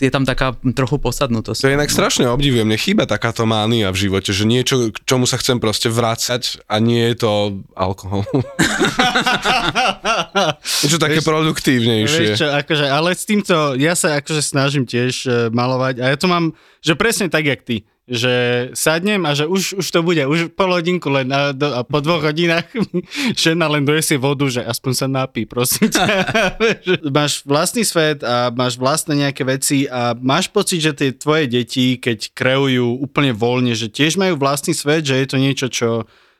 [0.00, 1.60] je tam taká trochu posadnutosť.
[1.62, 5.24] To je inak strašne obdivujem, mne chýba takáto mánia v živote, že niečo, k čomu
[5.24, 7.30] sa chcem proste vrácať a nie je to
[7.72, 8.24] alkohol.
[10.84, 12.24] niečo také Vieš- produktívnejšie.
[12.34, 16.16] Vieš čo, akože, ale s týmto, ja sa akože snažím tiež e, malovať a ja
[16.18, 16.52] to mám,
[16.84, 20.70] že presne tak, jak ty že sadnem a že už, už to bude, už pol
[20.70, 22.70] hodinku len a, do, a po dvoch hodinách
[23.34, 25.90] žena len dojesie vodu, že aspoň sa napí, prosím
[27.16, 31.98] máš vlastný svet a máš vlastné nejaké veci a máš pocit, že tie tvoje deti,
[31.98, 35.88] keď kreujú úplne voľne, že tiež majú vlastný svet, že je to niečo, čo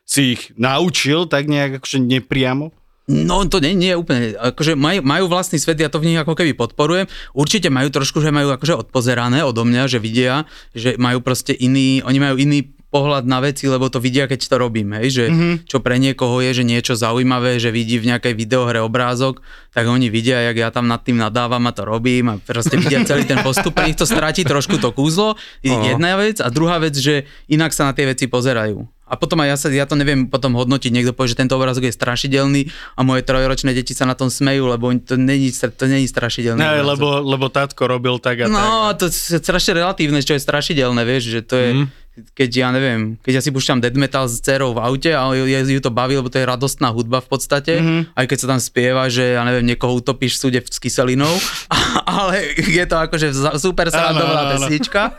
[0.07, 2.71] si ich naučil tak nejak akože nepriamo?
[3.07, 6.19] No to nie, nie je úplne, akože majú, majú vlastný svet, ja to v nich
[6.19, 7.07] ako keby podporujem.
[7.39, 10.43] Určite majú trošku, že majú akože odpozerané odo mňa, že vidia,
[10.75, 14.57] že majú proste iný, oni majú iný pohľad na veci, lebo to vidia, keď to
[14.57, 15.55] robím, hej, že mm-hmm.
[15.69, 20.09] čo pre niekoho je, že niečo zaujímavé, že vidí v nejakej videohre obrázok, tak oni
[20.09, 23.43] vidia, jak ja tam nad tým nadávam a to robím a proste vidia celý ten
[23.43, 27.75] postup, pre nich to stratí trošku to kúzlo, jedna vec a druhá vec, že inak
[27.75, 28.96] sa na tie veci pozerajú.
[29.07, 31.87] A potom aj ja, sa, ja to neviem potom hodnotiť, niekto povie, že tento obrázok
[31.87, 32.67] je strašidelný
[32.99, 36.83] a moje trojročné deti sa na tom smejú, lebo to není, to není strašidelný Ne,
[36.83, 36.91] obrázok.
[36.91, 38.59] lebo, lebo tátko robil tak a tak.
[38.59, 41.87] No, to je strašne relatívne, čo je strašidelné, vieš, že to je, mm.
[42.33, 45.45] Keď ja neviem, keď ja si púšťam death metal s dcerou v aute a ju,
[45.45, 48.01] ju to baví, lebo to je radostná hudba v podstate, mm-hmm.
[48.17, 51.31] aj keď sa tam spieva, že ja neviem, niekoho utopíš v súde s kyselinou,
[52.09, 53.29] ale je to akože
[53.61, 54.57] super áno.
[54.57, 55.17] pesnička,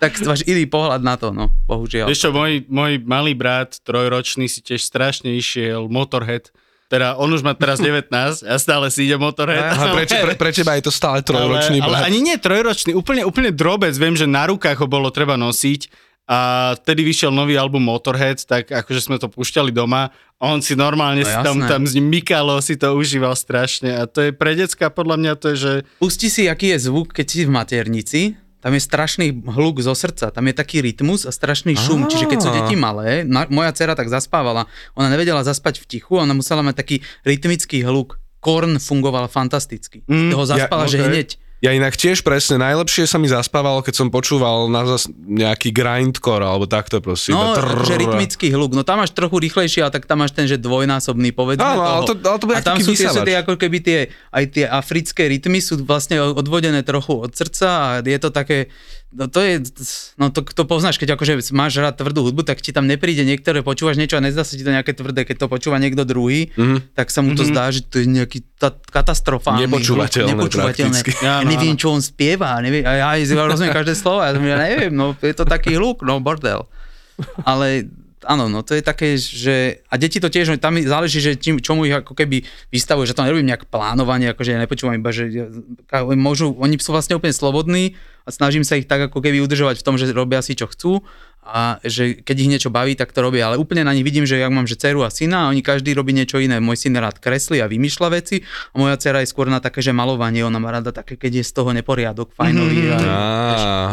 [0.00, 2.08] tak máš iný pohľad na to, no, bohužiaľ.
[2.08, 6.48] Vieš čo, môj, môj malý brat, trojročný, si tiež strašne išiel Motorhead.
[6.90, 8.10] Teda on už má teraz 19
[8.42, 9.78] a stále si ide Motorhead.
[9.78, 12.06] A pre, pre, pre teba je to stále trojročný ale, ale brat.
[12.10, 13.94] ani nie trojročný, úplne, úplne drobec.
[13.94, 16.38] Viem, že na rukách ho bolo treba nosiť a
[16.78, 20.14] vtedy vyšiel nový album Motorhead, tak akože sme to púšťali doma.
[20.38, 23.90] On si normálne No si tam, tam s ním mykalo, si to užíval strašne.
[23.98, 27.10] A to je pre decka podľa mňa to je, že Pusti si, aký je zvuk,
[27.10, 28.20] keď si v maternici.
[28.60, 32.38] Tam je strašný hluk zo srdca, tam je taký rytmus a strašný šum, čiže keď
[32.44, 36.60] sú deti malé, na, moja dcera tak zaspávala, ona nevedela zaspať v tichu, ona musela
[36.60, 38.20] mať taký rytmický hluk.
[38.44, 40.04] Korn fungoval fantasticky.
[40.04, 41.28] Mm, toho zaspala, ja- že hneď.
[41.60, 46.40] Ja inak tiež presne, najlepšie sa mi zaspávalo, keď som počúval na zas nejaký grindcore,
[46.40, 47.36] alebo takto proste.
[47.36, 47.84] No, trrr.
[47.84, 51.36] že rytmický hluk, no tam máš trochu rýchlejšie, ale tak tam máš ten, že dvojnásobný,
[51.36, 53.98] povedzme Áno, ale to- ale to bude A tam sú tie, tie, ako keby tie,
[54.32, 58.72] aj tie africké rytmy sú vlastne odvodené trochu od srdca a je to také,
[59.10, 59.58] no to je,
[60.16, 63.60] no to, to poznáš, keď akože máš rád tvrdú hudbu, tak ti tam nepríde niektoré,
[63.60, 66.94] počúvaš niečo a nezdá sa ti to nejaké tvrdé, keď to počúva niekto druhý, Mhm.
[66.94, 69.66] tak sa mu to zdá, že to je nejaký ta, katastrofálny.
[69.66, 70.98] Nepočúvateľné nepočúvateľné.
[71.20, 74.90] Ja neviem, čo on spieva, neviem, a ja aj rozumiem každé slovo, ja, ja neviem,
[74.90, 76.70] no je to taký hluk, no bordel.
[77.42, 77.90] Ale
[78.22, 81.84] áno, no to je také, že a deti to tiež, tam záleží, že čím, čomu
[81.84, 85.48] ich ako keby vystavuje, že to nerobím nejak plánovanie, akože ja nepočúvam iba, že ja-
[86.14, 87.96] môžu, oni sú vlastne úplne slobodní
[88.30, 91.02] a snažím sa ich tak ako keby udržovať v tom, že robia si čo chcú
[91.42, 94.38] a že keď ich niečo baví, tak to robia, ale úplne na nich vidím, že
[94.38, 96.62] ja mám že dceru a syna a oni každý robí niečo iné.
[96.62, 99.90] Môj syn rád kreslí a vymýšľa veci a moja dcera je skôr na také, že
[99.90, 102.92] malovanie, ona má rada také, keď je z toho neporiadok, fajnový.
[102.92, 103.02] Mhm.
[103.02, 103.18] Á.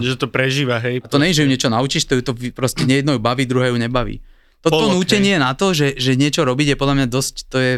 [0.04, 1.02] Že to prežíva, hej.
[1.02, 3.74] A to nie, že ju niečo naučíš, to ju to proste nejedno ju baví, druhé
[3.74, 4.22] ju nebaví.
[4.62, 7.74] Toto Polok, nútenie na to, že, že niečo robiť je podľa mňa dosť, to je,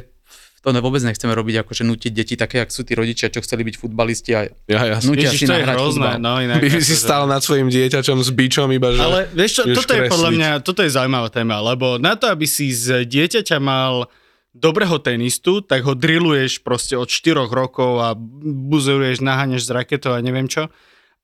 [0.60, 3.64] to ne, vôbec nechceme robiť, akože nutiť deti také, jak sú tí rodičia, čo chceli
[3.64, 4.97] byť futbalisti a Ja, ja.
[4.99, 6.20] nutia Ježiš, si nahrať hrozné, futbal.
[6.20, 6.60] no inak.
[6.60, 8.99] By si akože- stál nad svojim dieťaťom s bičom iba, že...
[8.99, 12.43] Ale vieš čo, toto je podľa mňa, toto je zaujímavá téma, lebo na to, aby
[12.43, 14.12] si z dieťaťa mal
[14.51, 20.20] dobrého tenistu, tak ho drilluješ proste od 4 rokov a buzeruješ, naháňaš z raketou a
[20.20, 20.68] neviem čo.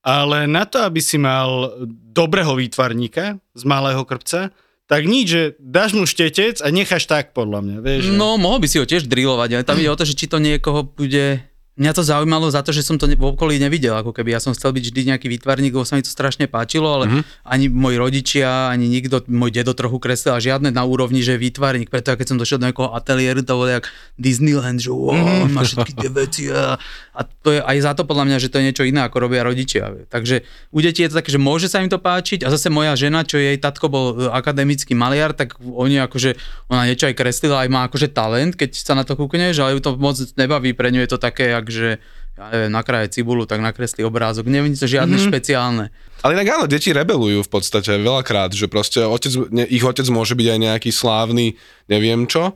[0.05, 4.53] Ale na to, aby si mal dobrého výtvarníka z malého krpca,
[4.85, 8.03] tak nič, že dáš mu štetec a necháš tak, podľa mňa, vieš.
[8.13, 10.37] No, mohol by si ho tiež drillovať, ale tam ide o to, že či to
[10.37, 11.41] niekoho bude...
[11.75, 14.55] Mňa to zaujímalo za to, že som to v okolí nevidel, ako keby ja som
[14.55, 17.21] chcel byť vždy nejaký výtvarník, lebo sa mi to strašne páčilo, ale Mhm.
[17.43, 21.43] ani moji rodičia, ani nikto, môj dedo trochu kreslil a žiadne na úrovni, že je
[21.43, 25.19] výtvarník, preto ja keď som došiel do nejakého ateliéru, to bolo jak Disneyland, že wow,
[25.43, 25.51] Mhm.
[25.51, 26.79] má všetky tie veci a,
[27.11, 29.43] a to je aj za to podľa mňa, že to je niečo iné, ako robia
[29.43, 29.91] rodičia.
[30.07, 32.95] Takže u detí je to také, že môže sa im to páčiť a zase moja
[32.95, 36.39] žena, čo jej tatko bol e, akademický maliar, tak oni akože,
[36.71, 39.83] ona niečo aj kreslila, aj má akože talent, keď sa na to kúkneš, ale ju
[39.83, 41.89] to moc nebaví, pre ňu je to také, jak že
[42.35, 44.51] ja neviem, nakráje cibulu, tak nakreslí obrázok.
[44.51, 45.31] Neviem, to žiadne mm-hmm.
[45.31, 45.85] špeciálne.
[46.19, 50.35] Ale inak áno, deti rebelujú v podstate veľakrát, že proste otec, ne, ich otec môže
[50.35, 51.55] byť aj nejaký slávny,
[51.87, 52.51] neviem čo,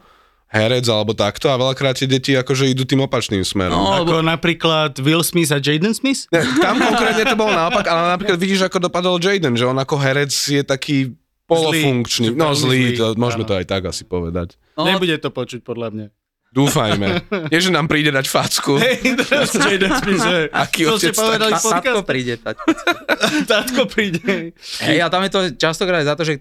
[0.51, 3.79] herec alebo takto a veľakrát tie deti akože idú tým opačným smerom.
[3.79, 6.27] No, Ako napríklad Will Smith a Jaden Smith?
[6.35, 9.95] Ne, tam konkrétne to bolo naopak, ale napríklad vidíš, ako dopadol Jaden, že on ako
[9.95, 11.15] herec je taký
[11.47, 12.33] polofunkčný.
[12.33, 13.49] Zlý, no zlý, zlý, to, môžeme áno.
[13.49, 14.59] to aj tak asi povedať.
[14.75, 16.07] No, Nebude to počuť, podľa mňa.
[16.49, 17.29] Dúfajme.
[17.47, 18.75] Nie, že nám príde dať facku.
[18.75, 19.53] Hej, teraz
[20.25, 20.49] že...
[20.49, 22.03] Aký to ste otec, povedali v Tatko podcast?
[22.03, 22.33] príde.
[22.35, 22.55] Tať.
[23.45, 24.21] Tátko príde.
[24.81, 26.33] Hej, a tam je to častokrát aj za to, že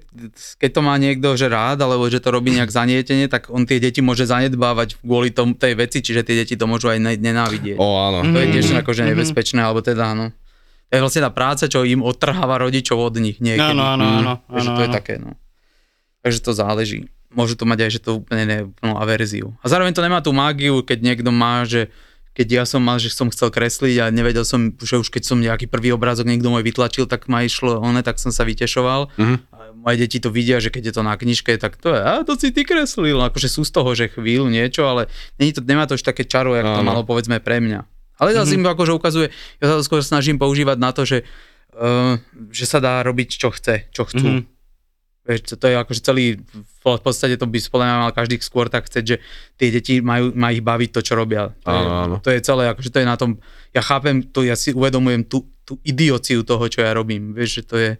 [0.57, 3.77] keď to má niekto že rád, alebo že to robí nejak zanietenie, tak on tie
[3.77, 7.77] deti môže zanedbávať kvôli tom, tej veci, čiže tie deti to môžu aj ne- nenávidieť.
[7.77, 8.25] Ó, áno.
[8.25, 8.81] To je tiež Mhm.
[8.81, 10.33] akože nebezpečné, alebo teda áno.
[10.89, 13.77] To je vlastne tá práca, čo im odtrháva rodičov od nich niekedy.
[13.77, 14.33] Áno, áno, áno.
[14.49, 15.37] Takže to je také, no.
[16.25, 17.13] Takže to záleží.
[17.29, 19.53] Môžu to mať aj, že to úplne ne, plnú averziu.
[19.61, 21.93] A zároveň to nemá tú mágiu, keď niekto má, že
[22.39, 25.43] keď ja som mal, že som chcel kresliť a nevedel som, že už keď som
[25.43, 29.11] nejaký prvý obrázok niekto môj vytlačil, tak ma išlo one, tak som sa vytešoval.
[29.19, 29.37] Mhm.
[29.51, 32.23] A moje deti to vidia, že keď je to na knižke, tak to je, a
[32.23, 33.19] to si ty kreslil.
[33.19, 35.11] Akože sú z toho, že chvíľu niečo, ale
[35.43, 36.87] není to, nemá to už také čaro, jak to Áno.
[36.87, 37.83] malo povedzme pre mňa.
[38.23, 41.23] Ale zase im to akože ukazuje, ja sa to skôr snažím používať na to, že,
[41.75, 42.19] uh,
[42.51, 44.43] že sa dá robiť čo chce, čo chcú.
[44.43, 44.58] Mhm.
[45.29, 46.41] Vieš, to, to je akože celý,
[46.81, 49.21] v podstate to by mňa mal každý skôr tak chcieť, že
[49.61, 51.53] tie deti majú, má ich baviť to, čo robia.
[51.63, 52.17] To, je, Áno, áno.
[52.25, 53.37] to je celé, akože to je na tom,
[53.77, 57.37] ja chápem to, ja si uvedomujem tú, tú idiociu toho, čo ja robím.
[57.37, 57.91] Vieš, že to je,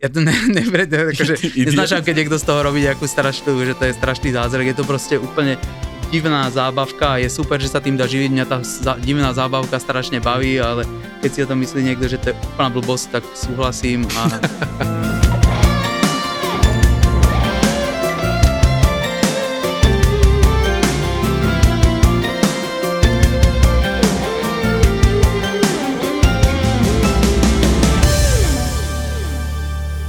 [0.00, 1.36] ja to ne, ne, ne, akože,
[1.68, 4.84] neznášam, keď niekto z toho robí nejakú strašnú, že to je strašný zázrak, je to
[4.88, 5.60] proste úplne
[6.08, 8.62] divná zábavka a je super, že sa tým dá živiť, mňa tá
[8.96, 10.88] divná zábavka strašne baví, ale
[11.20, 14.22] keď si o tom myslí niekto, že to je úplná blbosť, tak súhlasím a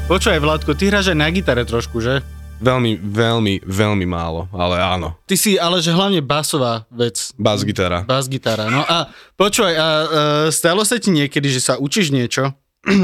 [0.08, 2.24] Počúvaj, Vládko, ty hráš aj na gitare trošku, že?
[2.64, 5.20] Veľmi, veľmi, veľmi málo, ale áno.
[5.28, 7.36] Ty si ale že hlavne basová vec.
[7.36, 8.08] Bas gitara.
[8.08, 8.72] Bas gitara.
[8.72, 9.92] No a počúvaj, a, uh,
[10.48, 12.56] stalo sa ti niekedy, že sa učíš niečo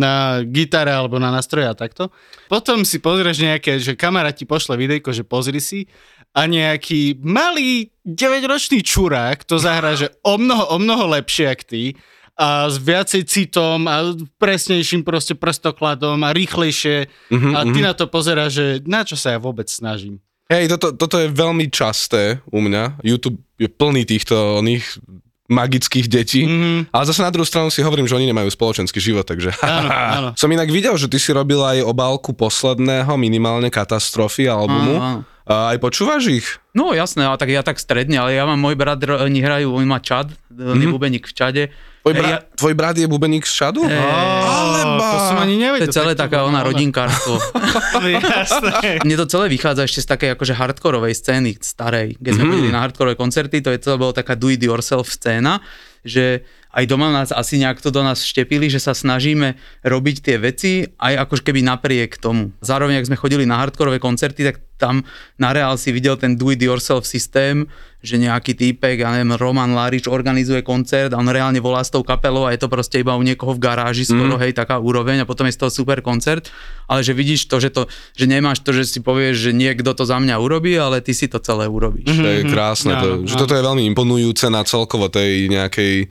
[0.00, 2.08] na gitare alebo na nástroje a takto.
[2.48, 5.84] Potom si pozrieš nejaké, že kamarát ti pošle videjko, že pozri si
[6.32, 11.92] a nejaký malý 9-ročný čurák to zahrá, že o mnoho, o mnoho lepšie jak ty
[12.38, 18.06] a s viacej citom a presnejším proste prstokladom a rýchlejšie Mhm, a ty na to
[18.06, 20.22] pozeráš, že na čo sa ja vôbec snažím.
[20.48, 23.04] Hej, toto, toto je veľmi časté u mňa.
[23.04, 24.86] YouTube je plný týchto oných
[25.48, 26.44] magických detí.
[26.44, 26.92] Mhm.
[26.92, 29.52] Ale zase na druhú stranu si hovorím, že oni nemajú spoločenský život, takže...
[29.64, 30.28] Áno, áno.
[30.36, 34.96] Som inak videl, že ty si robil aj obálku posledného minimálne katastrofy albumu.
[34.96, 35.20] Áno, áno.
[35.48, 36.48] A aj počúvaš ich?
[36.76, 39.88] No jasné, ale tak ja tak stredne, ale ja mám, môj brat, oni hrajú, on
[39.88, 41.62] má čad, bubeník v čade.
[42.08, 43.84] Tvoj, bra- ja, tvoj brat je bubeník z šadu?
[43.84, 44.00] Hej.
[44.00, 45.02] Alebo...
[45.04, 45.84] To som ani to nevedel.
[45.84, 47.36] je celé tak to taká ona rodinkárstvo.
[48.02, 49.02] Jasné.
[49.02, 52.16] Mne to celé vychádza ešte z takej akože hardkorovej scény starej.
[52.16, 52.50] Keď sme Mhm.
[52.50, 55.60] chodili na hardkorové koncerty, to je celé bolo taká do it yourself scéna,
[56.00, 60.36] že aj doma nás asi nejak to do nás štepili, že sa snažíme robiť tie
[60.36, 62.52] veci aj akož keby napriek tomu.
[62.60, 65.02] Zároveň, ak sme chodili na hardkorové koncerty, tak tam
[65.36, 67.66] na reál si videl ten do it yourself systém,
[67.98, 72.00] že nejaký týpek, ja neviem, Roman Larič organizuje koncert a on reálne volá s tou
[72.00, 74.40] kapelou a je to proste iba u niekoho v garáži skoro, Mhm.
[74.40, 76.46] hej, taká úroveň a potom je z toho super koncert,
[76.84, 77.82] ale že vidíš to, že, to,
[78.12, 81.26] že nemáš to, že si povieš, že niekto to za mňa urobí, ale ty si
[81.26, 82.06] to celé urobíš.
[82.08, 83.40] To je krásne, to, Áno, že áno.
[83.40, 86.06] toto je veľmi imponujúce na celkovo tej nejakej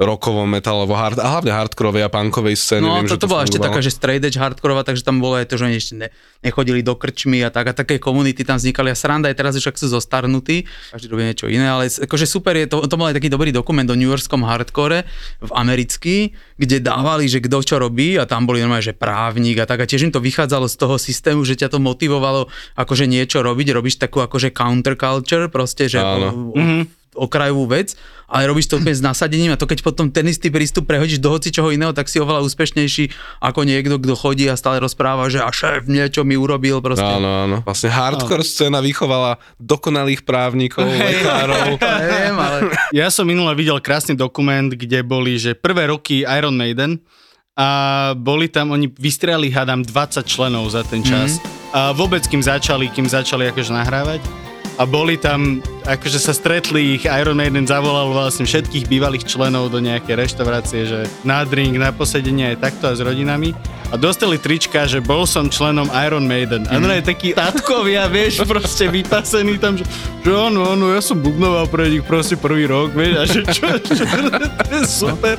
[0.00, 2.84] rokovo, metalovo, hard, a hlavne hardkorovej a punkovej scény.
[2.84, 5.36] No Viem, to, že to bola ešte taká, že straight edge hardkorová, takže tam bolo
[5.36, 6.08] aj to, že oni ešte ne,
[6.40, 9.60] nechodili do krčmy a tak a také komunity tam vznikali a sranda aj teraz, že
[9.60, 10.64] však sú zostarnutí,
[10.96, 13.86] každý robí niečo iné, ale akože super je, to, to bol aj taký dobrý dokument
[13.92, 15.04] o New Yorkskom hardcore
[15.44, 19.68] v americký, kde dávali, že kto čo robí a tam boli normálne, že právnik a
[19.68, 22.48] tak a tiež im to vychádzalo z toho systému, že ťa to motivovalo
[22.80, 26.56] akože niečo robiť, robíš takú akože counterculture, proste, že Áno.
[26.56, 27.92] o, o, okrajovú vec,
[28.24, 31.28] ale robíš to úplne s nasadením a to keď potom ten istý prístup prehodíš do
[31.28, 33.12] hoci čoho iného, tak si oveľa úspešnejší
[33.44, 37.04] ako niekto, kto chodí a stále rozpráva, že a šéf niečo mi urobil proste.
[37.04, 37.56] Áno, áno.
[37.60, 41.76] Vlastne hardcore scéna vychovala dokonalých právnikov, lekárov.
[42.02, 42.56] Neviem, ale
[42.96, 47.04] Ja som minule videl krásny dokument, kde boli, že prvé roky Iron Maiden
[47.52, 47.68] a
[48.16, 51.36] boli tam, oni vystrelali, hádam, 20 členov za ten čas.
[51.76, 54.51] A vôbec, kým začali, kým začali akože nahrávať.
[54.82, 59.78] A boli tam, akože sa stretli ich, Iron Maiden zavolal vlastne všetkých bývalých členov do
[59.78, 63.54] nejakej reštaurácie, že na drink, na posedenie aj takto a s rodinami.
[63.90, 66.66] A dostali trička, že bol som členom Iron Maiden.
[66.66, 69.86] A no je taký tatkovia, vieš, proste vypasený tam, že,
[70.26, 73.66] že áno, áno, ja som bubnoval pre nich proste prvý rok, vieš, a že čo,
[73.78, 74.02] čo,
[74.66, 75.38] to je super.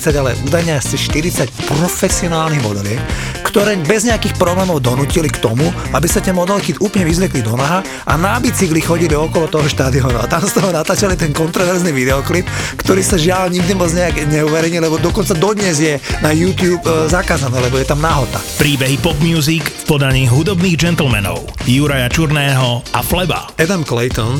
[0.09, 2.97] ale údajne asi 40 profesionálnych modeliek,
[3.45, 7.85] ktoré bez nejakých problémov donútili k tomu, aby sa tie modelky úplne vyzvekli do naha
[8.09, 10.17] a na bicykli chodili okolo toho štadiónu.
[10.17, 12.49] A tam z toho natáčali ten kontroverzný videoklip,
[12.81, 17.61] ktorý sa žiaľ nikdy moc nejak neuverejnil, lebo dokonca dodnes je na YouTube e, zakázané,
[17.61, 18.41] lebo je tam nahota.
[18.57, 23.51] Príbehy pop music v podaní hudobných gentlemanov Juraja Čurného a Fleba.
[23.59, 24.39] Adam Clayton,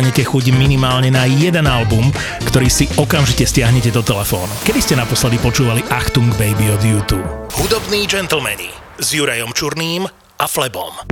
[0.01, 2.09] dostanete chuť minimálne na jeden album,
[2.49, 4.49] ktorý si okamžite stiahnete do telefónu.
[4.65, 7.29] Kedy ste naposledy počúvali Achtung Baby od YouTube?
[7.53, 10.09] Hudobní gentlemani s Jurajom Čurným
[10.41, 11.05] a Flebom.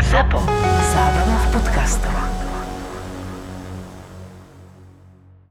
[0.00, 0.40] ZAPO.
[0.88, 2.39] Zábrná v podcastovách.